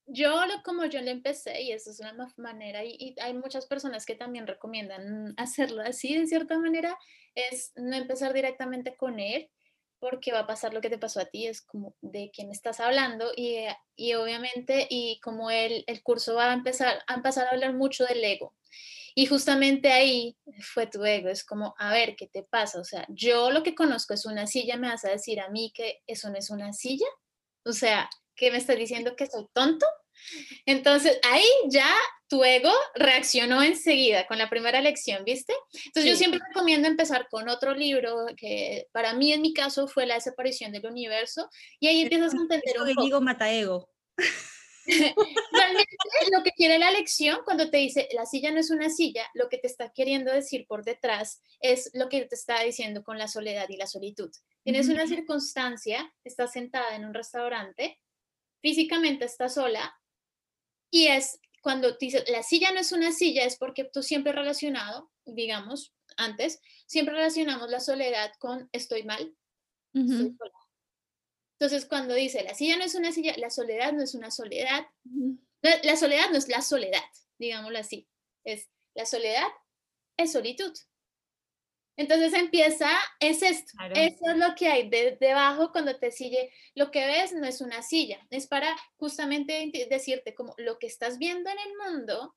[0.07, 4.05] yo lo, como yo le empecé, y eso es una manera, y, hay muchas personas
[4.05, 6.99] que también recomiendan hacerlo así de cierta manera,
[7.35, 9.51] es no empezar directamente con él,
[9.99, 12.81] porque va a pasar lo que te pasó a ti, es como de quién estás
[12.81, 13.65] hablando, y,
[13.97, 18.05] y obviamente, y como el, el curso va a empezar, a empezar a hablar mucho
[18.05, 18.55] del ego.
[19.17, 22.81] Y justamente ahí fue tu ego, es como, a ver, ¿qué te pasa?
[22.81, 25.73] O sea, yo lo que conozco es una silla, me vas a decir a mí
[25.73, 27.07] que eso no es una silla.
[27.65, 29.87] O sea, ¿qué me estás diciendo que soy tonto?
[30.67, 31.91] Entonces ahí ya
[32.35, 35.55] tu ego reaccionó enseguida con la primera lección, ¿viste?
[35.87, 40.05] Entonces yo siempre recomiendo empezar con otro libro que para mí en mi caso fue
[40.05, 43.21] La desaparición del universo y ahí empiezas a entender un poco.
[43.21, 43.89] mata ego.
[44.87, 45.97] Realmente
[46.33, 49.49] lo que quiere la lección cuando te dice la silla no es una silla, lo
[49.49, 53.29] que te está queriendo decir por detrás es lo que te está diciendo con la
[53.29, 54.31] soledad y la solitud.
[54.65, 58.01] Tienes una circunstancia, estás sentada en un restaurante,
[58.61, 59.97] físicamente estás sola
[60.91, 65.11] y es cuando dices, la silla no es una silla, es porque tú siempre relacionado,
[65.25, 69.35] digamos, antes, siempre relacionamos la soledad con estoy mal.
[71.55, 74.87] Entonces, cuando dice, la silla no es una silla, la soledad no es una soledad.
[75.63, 77.03] La soledad no es la soledad,
[77.39, 78.07] digámoslo así.
[78.45, 79.49] Es la soledad
[80.19, 80.77] es solitud.
[81.97, 86.51] Entonces empieza, es esto, eso es lo que hay debajo cuando te sigue.
[86.75, 91.19] Lo que ves no es una silla, es para justamente decirte como lo que estás
[91.19, 92.35] viendo en el mundo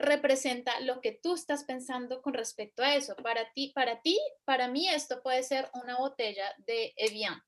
[0.00, 3.14] representa lo que tú estás pensando con respecto a eso.
[3.16, 7.40] Para ti, para ti, para mí esto puede ser una botella de Evian.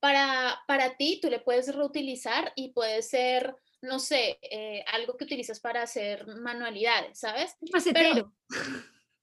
[0.00, 5.24] Para, para ti, tú le puedes reutilizar y puede ser, no sé, eh, algo que
[5.24, 7.56] utilizas para hacer manualidades, ¿sabes?
[7.92, 8.32] Pero,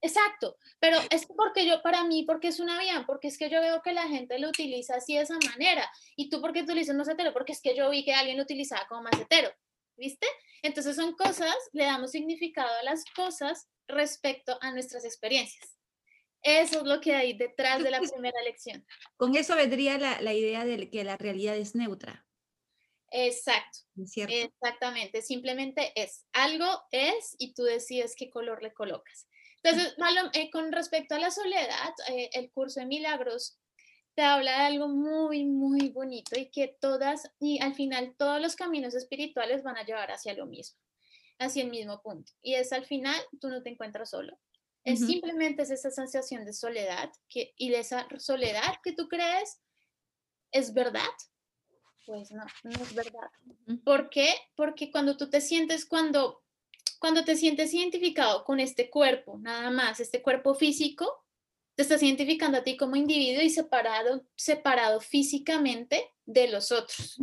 [0.06, 3.60] Exacto, pero es porque yo, para mí, porque es una vía, porque es que yo
[3.60, 5.90] veo que la gente lo utiliza así de esa manera.
[6.16, 7.34] Y tú, porque tú dices macetero?
[7.34, 9.50] Porque es que yo vi que alguien lo utilizaba como macetero,
[9.98, 10.28] ¿viste?
[10.62, 15.76] Entonces son cosas, le damos significado a las cosas respecto a nuestras experiencias.
[16.44, 18.86] Eso es lo que hay detrás de la primera lección.
[19.18, 22.28] Con eso vendría la, la idea de que la realidad es neutra.
[23.10, 23.80] Exacto.
[23.96, 25.24] Exactamente.
[25.24, 26.28] Simplemente es.
[26.32, 29.28] Algo es y tú decides qué color le colocas.
[29.66, 29.96] Entonces,
[30.34, 33.58] eh, con respecto a la soledad, eh, el curso de milagros
[34.14, 38.56] te habla de algo muy, muy bonito y que todas, y al final todos los
[38.56, 40.80] caminos espirituales van a llevar hacia lo mismo,
[41.40, 42.32] hacia el mismo punto.
[42.44, 44.38] Y es al final, tú no te encuentras solo.
[44.84, 49.60] Es simplemente es esa sensación de soledad que, y de esa soledad que tú crees
[50.52, 51.02] es verdad.
[52.06, 53.32] Pues no, no es verdad.
[53.84, 54.32] ¿Por qué?
[54.56, 56.45] Porque cuando tú te sientes, cuando,
[57.00, 61.24] cuando te sientes identificado con este cuerpo, nada más, este cuerpo físico,
[61.76, 67.18] te estás identificando a ti como individuo y separado, separado físicamente de los otros.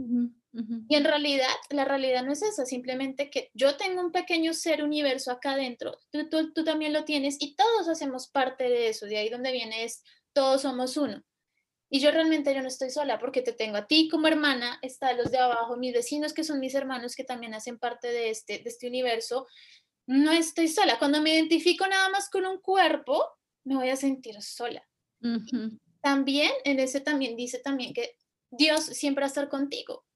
[0.89, 4.85] Y en realidad, la realidad no es esa, simplemente que yo tengo un pequeño ser
[4.85, 9.07] universo acá adentro, tú, tú, tú también lo tienes y todos hacemos parte de eso,
[9.07, 11.23] de ahí donde viene es, todos somos uno.
[11.95, 15.13] Y yo realmente yo no estoy sola porque te tengo a ti como hermana, está
[15.13, 18.61] los de abajo, mis vecinos que son mis hermanos que también hacen parte de este,
[18.61, 19.47] de este universo.
[20.07, 20.99] No estoy sola.
[20.99, 23.23] Cuando me identifico nada más con un cuerpo,
[23.65, 24.83] me voy a sentir sola.
[26.01, 28.17] También, en ese también dice también que
[28.51, 30.07] Dios siempre va a estar contigo.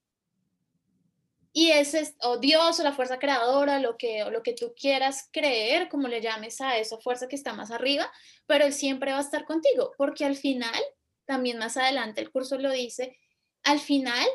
[1.53, 4.73] Y ese es, o Dios o la fuerza creadora, lo que, o lo que tú
[4.75, 8.11] quieras creer, como le llames a esa fuerza que está más arriba,
[8.47, 10.83] pero Él siempre va a estar contigo, porque al final,
[11.27, 13.17] también más adelante el curso lo dice,
[13.65, 14.27] al final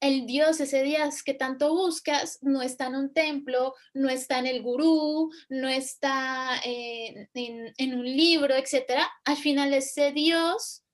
[0.00, 4.46] el Dios, ese Dios que tanto buscas, no está en un templo, no está en
[4.46, 7.28] el gurú, no está en,
[7.94, 9.02] un libro, etc.
[9.24, 10.84] Al final ese Dios,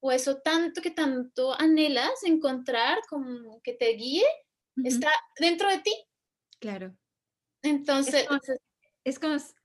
[0.00, 4.26] o eso tanto que tanto anhelas encontrar, como que te guíe,
[4.84, 5.94] está dentro de ti.
[6.58, 6.96] Claro.
[7.62, 8.26] Entonces,
[9.04, 9.57] es como, como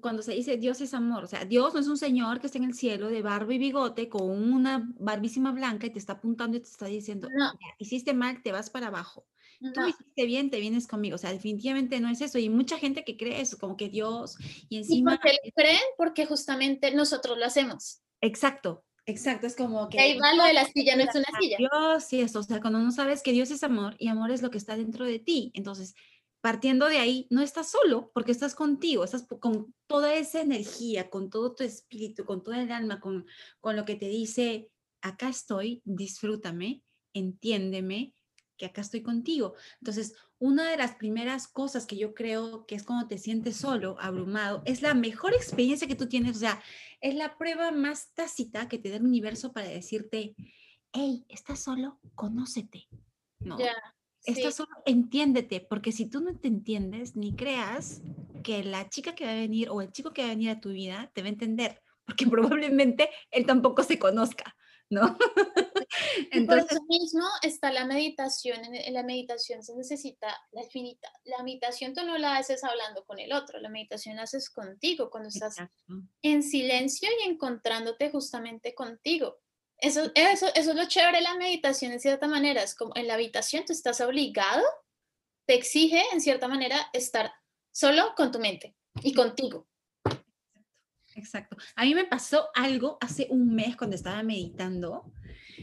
[0.00, 2.58] cuando se dice Dios es amor, o sea, Dios no es un señor que está
[2.58, 6.56] en el cielo de barba y bigote con una barbísima blanca y te está apuntando
[6.56, 7.52] y te está diciendo, no.
[7.78, 9.26] hiciste mal, te vas para abajo.
[9.74, 11.16] Tú hiciste bien, te vienes conmigo.
[11.16, 12.38] O sea, definitivamente no es eso.
[12.38, 14.38] Y mucha gente que cree eso, como que Dios
[14.70, 15.14] y encima...
[15.14, 15.82] ¿Y por qué creen?
[15.98, 18.00] Porque justamente nosotros lo hacemos.
[18.22, 19.98] Exacto, Exacto, es como que...
[19.98, 21.56] Ahí va lo de la silla, no es una silla.
[21.58, 24.40] Dios, sí, eso, o sea, cuando no sabes que Dios es amor y amor es
[24.40, 25.94] lo que está dentro de ti, entonces
[26.40, 31.30] partiendo de ahí, no estás solo porque estás contigo, estás con toda esa energía, con
[31.30, 33.26] todo tu espíritu, con toda el alma, con,
[33.60, 34.70] con lo que te dice,
[35.02, 38.14] acá estoy, disfrútame, entiéndeme,
[38.56, 39.54] que acá estoy contigo.
[39.80, 43.96] Entonces, una de las primeras cosas que yo creo que es cuando te sientes solo,
[44.00, 46.62] abrumado, es la mejor experiencia que tú tienes, o sea,
[47.00, 50.34] es la prueba más tácita que te da el universo para decirte,
[50.92, 52.88] hey, estás solo, conócete.
[53.40, 53.56] ¿no?
[54.24, 58.02] Esto solo entiéndete, porque si tú no te entiendes, ni creas
[58.42, 60.60] que la chica que va a venir o el chico que va a venir a
[60.60, 62.26] tu vida te va a entender, porque
[62.58, 64.54] probablemente él tampoco se conozca,
[64.90, 65.16] ¿no?
[66.30, 71.42] Entonces, por eso mismo está la meditación, en la meditación se necesita la infinita, la
[71.42, 75.28] meditación tú no la haces hablando con el otro, la meditación la haces contigo, cuando
[75.28, 75.56] estás
[76.22, 79.38] en silencio y encontrándote justamente contigo.
[79.80, 82.62] Eso, eso, eso es lo chévere de la meditación en cierta manera.
[82.62, 84.64] Es como en la habitación tú estás obligado,
[85.46, 87.32] te exige en cierta manera estar
[87.72, 89.66] solo con tu mente y contigo.
[91.14, 91.56] Exacto.
[91.76, 95.12] A mí me pasó algo hace un mes cuando estaba meditando,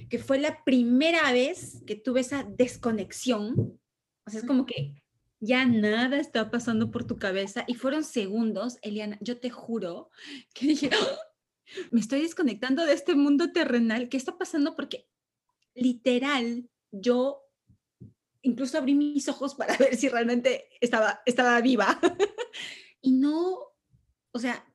[0.10, 3.80] que fue la primera vez que tuve esa desconexión.
[4.26, 5.02] O sea, es como que
[5.40, 10.10] ya nada está pasando por tu cabeza y fueron segundos, Eliana, yo te juro
[10.54, 10.90] que dije,
[11.92, 14.10] me estoy desconectando de este mundo terrenal.
[14.10, 14.76] ¿Qué está pasando?
[14.76, 15.10] Porque
[15.74, 17.44] literal, yo
[18.42, 22.00] incluso abrí mis ojos para ver si realmente estaba, estaba viva.
[23.02, 23.60] y no,
[24.32, 24.66] o sea,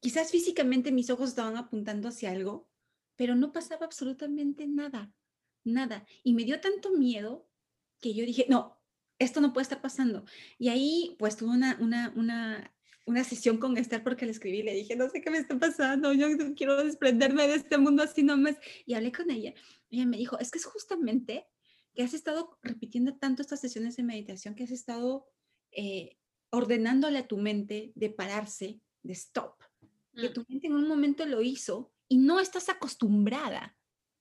[0.00, 2.68] quizás físicamente mis ojos estaban apuntando hacia algo,
[3.16, 5.12] pero no pasaba absolutamente nada,
[5.64, 6.06] nada.
[6.22, 7.48] Y me dio tanto miedo
[8.00, 8.80] que yo dije, no,
[9.18, 10.24] esto no puede estar pasando.
[10.58, 12.74] Y ahí pues tuve una, una, una
[13.06, 16.12] una sesión con Esther porque le escribí, le dije, no sé qué me está pasando,
[16.12, 18.56] yo quiero desprenderme de este mundo así nomás.
[18.86, 19.54] Y hablé con ella.
[19.88, 21.46] Y ella me dijo, es que es justamente
[21.94, 25.26] que has estado repitiendo tanto estas sesiones de meditación, que has estado
[25.72, 26.16] eh,
[26.50, 29.54] ordenándole a tu mente de pararse, de stop,
[30.14, 30.32] que mm.
[30.32, 33.76] tu mente en un momento lo hizo y no estás acostumbrada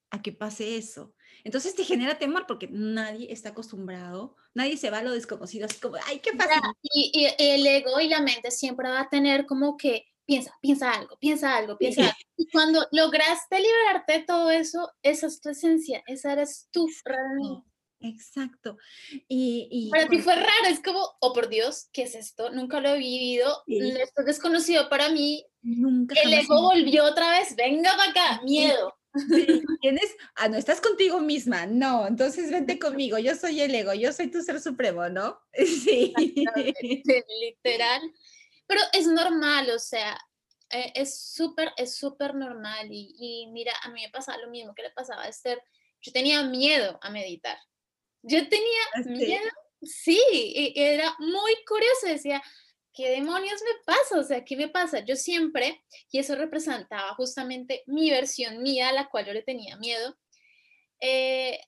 [0.10, 1.14] a que pase eso.
[1.44, 5.80] Entonces te genera temor porque nadie está acostumbrado, nadie se va a lo desconocido, así
[5.80, 6.62] como, ay, ¿qué pasa?
[6.82, 11.18] Y, el ego y la mente siempre va a tener como que, piensa, piensa algo,
[11.20, 12.14] piensa algo, piensa algo.
[12.38, 17.70] Y cuando lograste liberarte de todo eso, esa es tu esencia, esa eres tú realmente.
[18.02, 18.78] Exacto.
[19.28, 22.50] Y, para ti fue raro, es como, oh por Dios, ¿qué es esto?
[22.50, 25.46] Nunca lo he vivido, esto es desconocido para mí.
[25.62, 26.16] Nunca.
[26.24, 28.94] El ego volvió otra vez, venga para acá, miedo.
[29.82, 34.12] Tienes, ah, no, estás contigo misma, no, entonces vente conmigo, yo soy el ego, yo
[34.14, 35.40] soy tu ser supremo, ¿no?
[35.54, 36.14] Sí.
[37.42, 38.02] Literal.
[38.68, 40.18] Pero es normal, o sea,
[40.70, 42.88] eh, es súper, es súper normal.
[42.92, 45.62] Y, y, mira, a mí me pasaba lo mismo que le pasaba a Esther.
[46.02, 47.58] Yo tenía miedo a meditar.
[48.22, 49.50] Yo tenía ¿Ah, miedo,
[49.82, 52.42] sí, y era muy curioso, decía,
[53.00, 54.20] ¿qué demonios me pasa?
[54.20, 55.00] O sea, ¿qué me pasa?
[55.00, 55.82] Yo siempre,
[56.12, 60.18] y eso representaba justamente mi versión mía, a la cual yo le tenía miedo,
[61.00, 61.62] eh,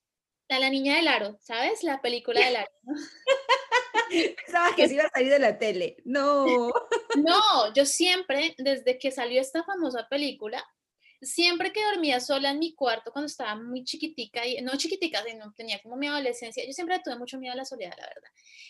[0.50, 1.84] a la niña del aro, ¿sabes?
[1.84, 2.72] La película del aro.
[4.46, 5.98] Pensaba que se iba a salir de la tele.
[6.04, 6.46] No.
[7.18, 10.66] No, yo siempre, desde que salió esta famosa película,
[11.22, 15.54] siempre que dormía sola en mi cuarto cuando estaba muy chiquitica, y, no chiquitica, sino
[15.54, 18.30] tenía como mi adolescencia, yo siempre tuve mucho miedo a la soledad, la verdad.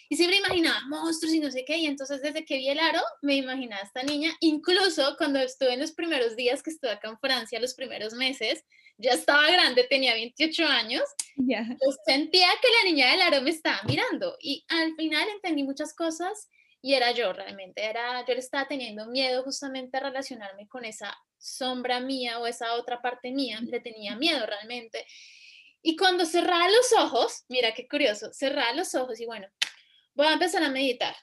[0.09, 3.01] Y siempre imaginaba monstruos y no sé qué, y entonces desde que vi el aro,
[3.21, 7.09] me imaginaba a esta niña, incluso cuando estuve en los primeros días que estuve acá
[7.09, 8.65] en Francia, los primeros meses,
[8.97, 11.03] ya estaba grande, tenía 28 años,
[11.37, 11.63] yeah.
[11.63, 15.93] yo sentía que la niña del aro me estaba mirando, y al final entendí muchas
[15.93, 16.49] cosas,
[16.81, 21.15] y era yo realmente, era, yo le estaba teniendo miedo justamente a relacionarme con esa
[21.41, 25.05] sombra mía o esa otra parte mía, le tenía miedo realmente.
[25.81, 29.47] Y cuando cerraba los ojos, mira qué curioso, cerraba los ojos y bueno,
[30.13, 31.15] voy a empezar a meditar.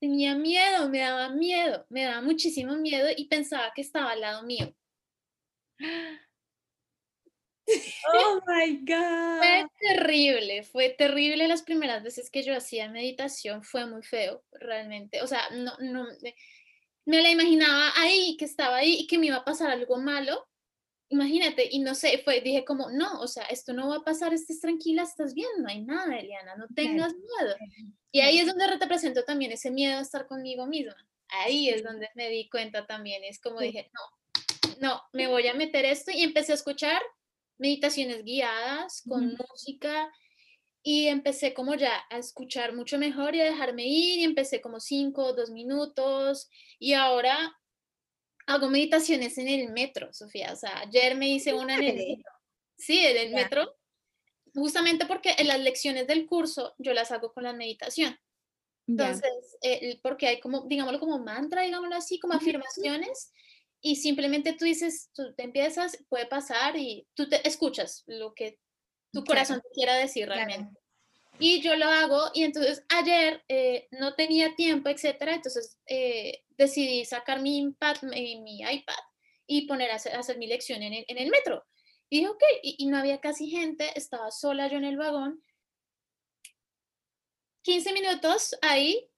[0.00, 4.42] Tenía miedo, me daba miedo, me daba muchísimo miedo y pensaba que estaba al lado
[4.42, 4.74] mío.
[8.12, 9.38] Oh my God.
[9.38, 15.22] Fue terrible, fue terrible las primeras veces que yo hacía meditación, fue muy feo, realmente.
[15.22, 16.06] O sea, no, no,
[17.06, 20.46] me la imaginaba ahí, que estaba ahí y que me iba a pasar algo malo.
[21.08, 24.34] Imagínate, y no sé, fue, dije como, no, o sea, esto no va a pasar,
[24.34, 27.54] estés tranquila, estás bien, no hay nada, Eliana, no tengas miedo.
[28.10, 30.96] Y ahí es donde represento también ese miedo a estar conmigo misma.
[31.28, 35.54] Ahí es donde me di cuenta también, es como dije, no, no, me voy a
[35.54, 37.00] meter esto y empecé a escuchar
[37.58, 40.10] meditaciones guiadas con música
[40.88, 44.78] y empecé como ya a escuchar mucho mejor y a dejarme ir y empecé como
[44.78, 47.58] cinco dos minutos y ahora
[48.46, 50.52] hago meditaciones en el metro, Sofía.
[50.52, 52.30] O sea, ayer me hice una en el metro.
[52.78, 53.76] Sí, en el metro,
[54.54, 58.16] justamente porque en las lecciones del curso yo las hago con la meditación.
[58.86, 63.32] Entonces, eh, porque hay como, digámoslo como mantra, digámoslo así, como afirmaciones,
[63.80, 68.60] y simplemente tú dices, tú te empiezas, puede pasar y tú te escuchas lo que
[69.16, 70.78] tu corazón te quiera decir realmente.
[71.38, 77.04] Y yo lo hago y entonces ayer eh, no tenía tiempo, etcétera, entonces eh, decidí
[77.04, 78.94] sacar mi, iPad, mi, iPad
[79.46, 81.64] y poner a hacer, mi lección en el, en el, metro.
[82.08, 85.42] Y dije, ok, y, y, no había casi gente, estaba sola yo en el vagón.
[87.62, 89.10] 15 minutos ahí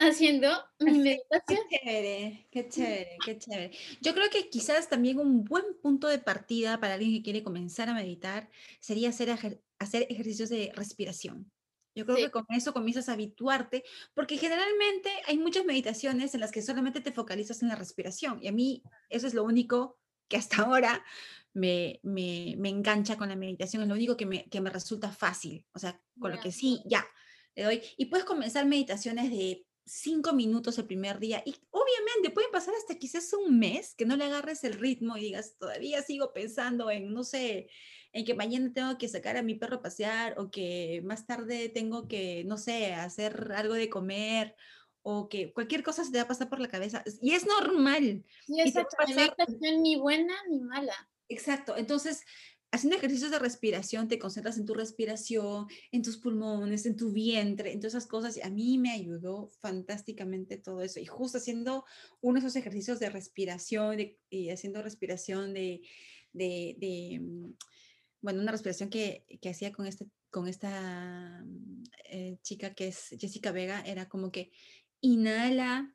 [0.00, 1.60] haciendo mi meditación.
[1.68, 3.70] Qué chévere, qué chévere, qué chévere.
[4.00, 7.88] Yo creo que quizás también un buen punto de partida para alguien que quiere comenzar
[7.88, 9.30] a meditar sería hacer,
[9.78, 11.50] hacer ejercicios de respiración.
[11.94, 13.84] Yo creo que con eso comienzas a habituarte,
[14.14, 18.48] porque generalmente hay muchas meditaciones en las que solamente te focalizas en la respiración, y
[18.48, 19.98] a mí eso es lo único
[20.28, 21.04] que hasta ahora
[21.52, 25.10] me, me, me engancha con la meditación, es lo único que me, que me resulta
[25.10, 27.04] fácil, o sea, con lo que sí, ya,
[27.56, 27.82] le doy.
[27.96, 32.94] Y puedes comenzar meditaciones de cinco minutos el primer día y obviamente pueden pasar hasta
[32.96, 37.12] quizás un mes que no le agarres el ritmo y digas, todavía sigo pensando en,
[37.12, 37.68] no sé,
[38.12, 41.68] en que mañana tengo que sacar a mi perro a pasear o que más tarde
[41.68, 44.54] tengo que, no sé, hacer algo de comer
[45.02, 47.02] o que cualquier cosa se te va a pasar por la cabeza.
[47.22, 48.24] Y es normal.
[48.46, 48.74] Y, es
[49.60, 50.94] ni buena ni mala.
[51.28, 51.76] Exacto.
[51.76, 52.22] Entonces,
[52.72, 57.72] haciendo ejercicios de respiración, te concentras en tu respiración, en tus pulmones, en tu vientre,
[57.72, 58.36] en todas esas cosas.
[58.36, 61.00] Y a mí me ayudó fantásticamente todo eso.
[61.00, 61.84] Y justo haciendo
[62.20, 63.98] uno de esos ejercicios de respiración
[64.30, 65.82] y haciendo respiración de,
[66.32, 67.50] mm,
[68.22, 73.08] bueno, una respiración que, que, hacía con, este, con esta mm, eh, chica que es
[73.18, 74.52] Jessica Vega, era como que
[75.00, 75.94] inhala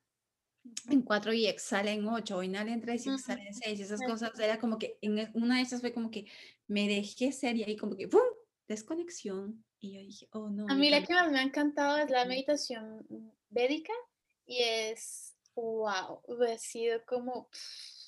[0.89, 4.01] en cuatro y exhala en ocho, o inhala en tres y exhala en seis, esas
[4.01, 6.25] cosas, era como que en e, una de esas fue como que
[6.67, 8.21] me dejé ser y ahí como que ¡pum!
[8.67, 10.65] desconexión y yo dije, oh no.
[10.69, 13.05] A mí la que más me ha encantado es la meditación
[13.49, 13.93] védica
[14.45, 17.49] y es, wow, ha sido como,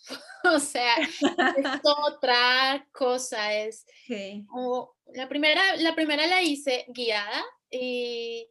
[0.44, 1.20] o sea, es
[1.84, 3.86] otra cosa, es
[4.48, 8.50] como, la primera, la primera la hice guiada y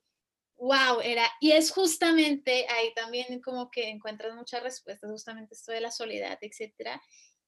[0.56, 5.80] wow, era, y es justamente ahí también como que encuentras muchas respuestas, justamente esto de
[5.80, 7.00] la soledad, etcétera.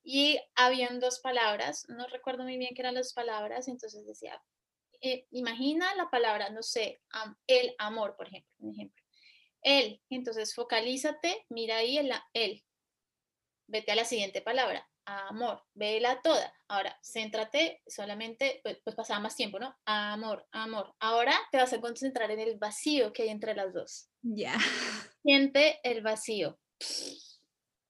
[0.02, 4.40] Y habían dos palabras, no recuerdo muy bien qué eran las palabras, entonces decía,
[5.00, 7.00] eh, imagina la palabra, no sé,
[7.46, 9.02] el amor, por ejemplo, un ejemplo.
[9.62, 12.64] Él, entonces focalízate, mira ahí el, él.
[13.66, 16.52] vete a la siguiente palabra, amor, vela toda.
[16.68, 19.74] Ahora, céntrate solamente, pues, pues, pasaba más tiempo, ¿no?
[19.84, 20.94] Amor, amor.
[21.00, 24.10] Ahora te vas a concentrar en el vacío que hay entre las dos.
[24.22, 24.56] Ya.
[25.22, 26.58] Siente el vacío.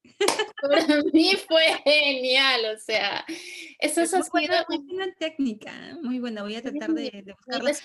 [0.62, 3.24] Para mí fue genial, o sea,
[3.78, 5.94] eso es muy buena, técnica, ¿eh?
[6.02, 7.74] muy buena, voy a tratar de, de buscarla.
[7.74, 7.84] se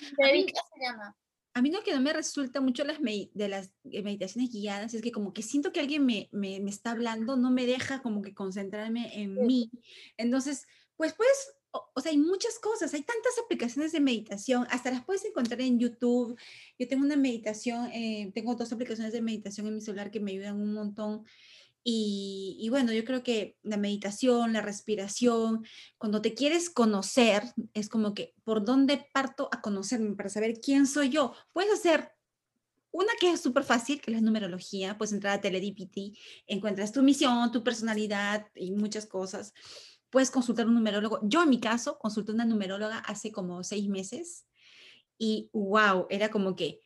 [0.80, 1.16] llama.
[1.54, 5.00] A mí lo que no me resulta mucho las de las eh, meditaciones guiadas es
[5.02, 8.22] que como que siento que alguien me, me, me está hablando, no me deja como
[8.22, 9.70] que concentrarme en mí.
[10.16, 15.04] Entonces, pues pues, o, sea, hay muchas cosas, hay tantas aplicaciones de meditación, hasta las
[15.04, 16.38] puedes encontrar en YouTube.
[16.78, 20.32] Yo tengo una meditación, eh, tengo dos aplicaciones de meditación en mi celular que me
[20.32, 21.24] ayudan un montón.
[21.86, 25.66] Y, bueno, yo creo que la meditación, la respiración,
[25.98, 27.42] cuando te quieres conocer,
[27.74, 31.34] es como que, ¿por dónde parto a conocerme para saber quién soy yo?
[31.52, 32.12] Puedes hacer
[32.90, 36.16] una que es súper fácil, que es la numerología, puedes entrar a TeleDPT,
[36.46, 39.52] encuentras tu misión, tu personalidad y muchas cosas.
[40.08, 41.20] Puedes consultar un numerólogo.
[41.22, 44.46] Yo en mi caso consulté una numeróloga hace como seis meses
[45.18, 46.80] y wow, era como que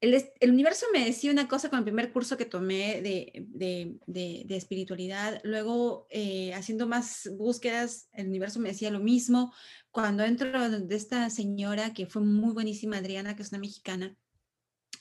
[0.00, 6.06] el, universo me decía una cosa con el primer curso que tomé de, espiritualidad, luego
[6.10, 9.52] eh, haciendo más búsquedas, el universo me decía lo mismo.
[9.90, 14.16] Cuando entro de esta señora, que fue muy buenísima, Adriana, que es una mexicana,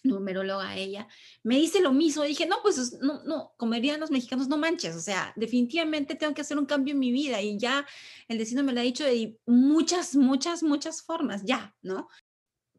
[0.03, 1.07] numeróloga ella,
[1.43, 2.23] me dice lo mismo.
[2.23, 6.33] Dije, no, pues no, no, como dirían los mexicanos, no manches, o sea, definitivamente tengo
[6.33, 7.85] que hacer un cambio en mi vida y ya
[8.27, 12.07] el destino me lo ha dicho de muchas, muchas, muchas formas, ya, ¿no?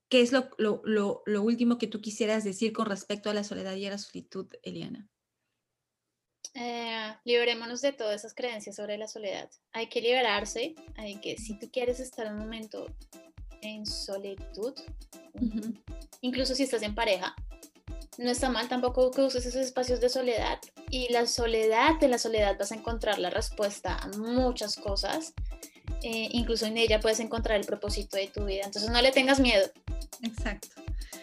[0.09, 3.87] ¿Qué es lo, lo, último que tú quisieras decir con respecto a la soledad y
[3.87, 5.09] a la solitud, Eliana?
[6.55, 9.51] Eh, liberémonos de todas esas creencias sobre la soledad.
[9.73, 12.87] Hay que liberarse, hay que, si tú quieres estar un momento
[13.61, 14.75] en solitud,
[16.23, 17.35] incluso si estás en pareja,
[18.19, 20.59] no está mal tampoco que uses esos espacios de soledad.
[20.91, 25.35] Y la soledad, en la soledad vas a encontrar la respuesta a muchas cosas.
[26.03, 28.63] Eh, incluso en ella puedes encontrar el propósito de tu vida.
[28.65, 29.67] Entonces no le tengas miedo.
[30.23, 30.69] Exacto.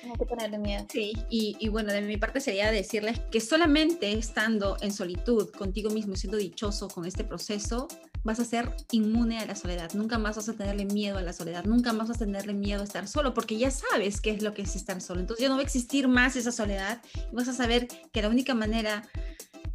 [0.02, 0.86] Tengo que ponerle miedo.
[0.92, 5.90] Sí, y, y, bueno, de mi parte sería decirles que solamente estando en solitud contigo
[5.90, 7.88] mismo, siendo dichoso con este proceso,
[8.26, 9.94] vas a ser inmune a la soledad.
[9.94, 11.64] Nunca más vas a tenerle miedo a la soledad.
[11.64, 14.54] Nunca más vas a tenerle miedo a estar solo, porque ya sabes qué es lo
[14.54, 15.22] que es estar solo.
[15.22, 17.02] Entonces ya no va a existir más esa soledad
[17.32, 19.08] y vas a saber que la única manera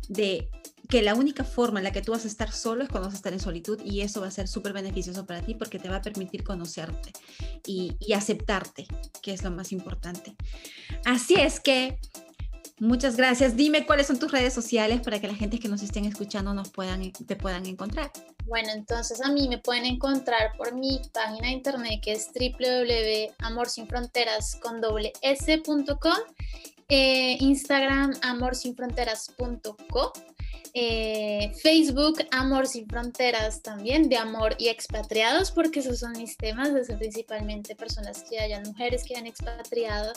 [0.08, 0.48] de
[0.90, 3.14] que la única forma en la que tú vas a estar solo es cuando vas
[3.14, 5.88] a estar en solitud y eso va a ser súper beneficioso para ti porque te
[5.88, 7.12] va a permitir conocerte
[7.64, 8.88] y, aceptarte,
[9.22, 10.34] que es lo más importante.
[11.04, 11.96] Así es que
[12.80, 13.56] muchas gracias.
[13.56, 16.70] Dime cuáles son tus redes sociales para que la gente que nos estén escuchando nos
[16.70, 18.10] puedan, te puedan encontrar.
[18.46, 24.56] Bueno, entonces a mí me pueden encontrar por mi página de internet que es www.amorsinfronteras
[24.56, 26.18] con doble s.com,
[26.88, 30.12] eh, Instagram amorsinfronteras.co
[30.74, 36.72] eh, Facebook Amor Sin Fronteras también, de amor y expatriados, porque esos son mis temas,
[36.72, 40.12] desde principalmente personas que hayan mujeres que hayan expatriado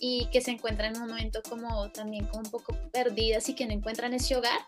[0.00, 3.66] y que se encuentran en un momento como también como un poco perdidas y que
[3.66, 4.58] no encuentran ese hogar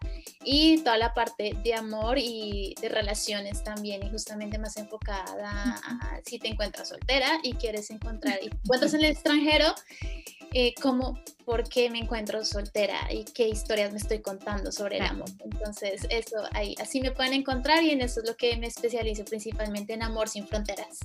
[0.45, 6.21] y toda la parte de amor y de relaciones también y justamente más enfocada a,
[6.25, 9.75] si te encuentras soltera y quieres encontrar y encuentras en el extranjero
[10.53, 15.03] eh, como por qué me encuentro soltera y qué historias me estoy contando sobre el
[15.03, 15.22] amor.
[15.45, 19.25] Entonces, eso ahí, así me pueden encontrar y en eso es lo que me especializo
[19.25, 20.99] principalmente en amor sin fronteras.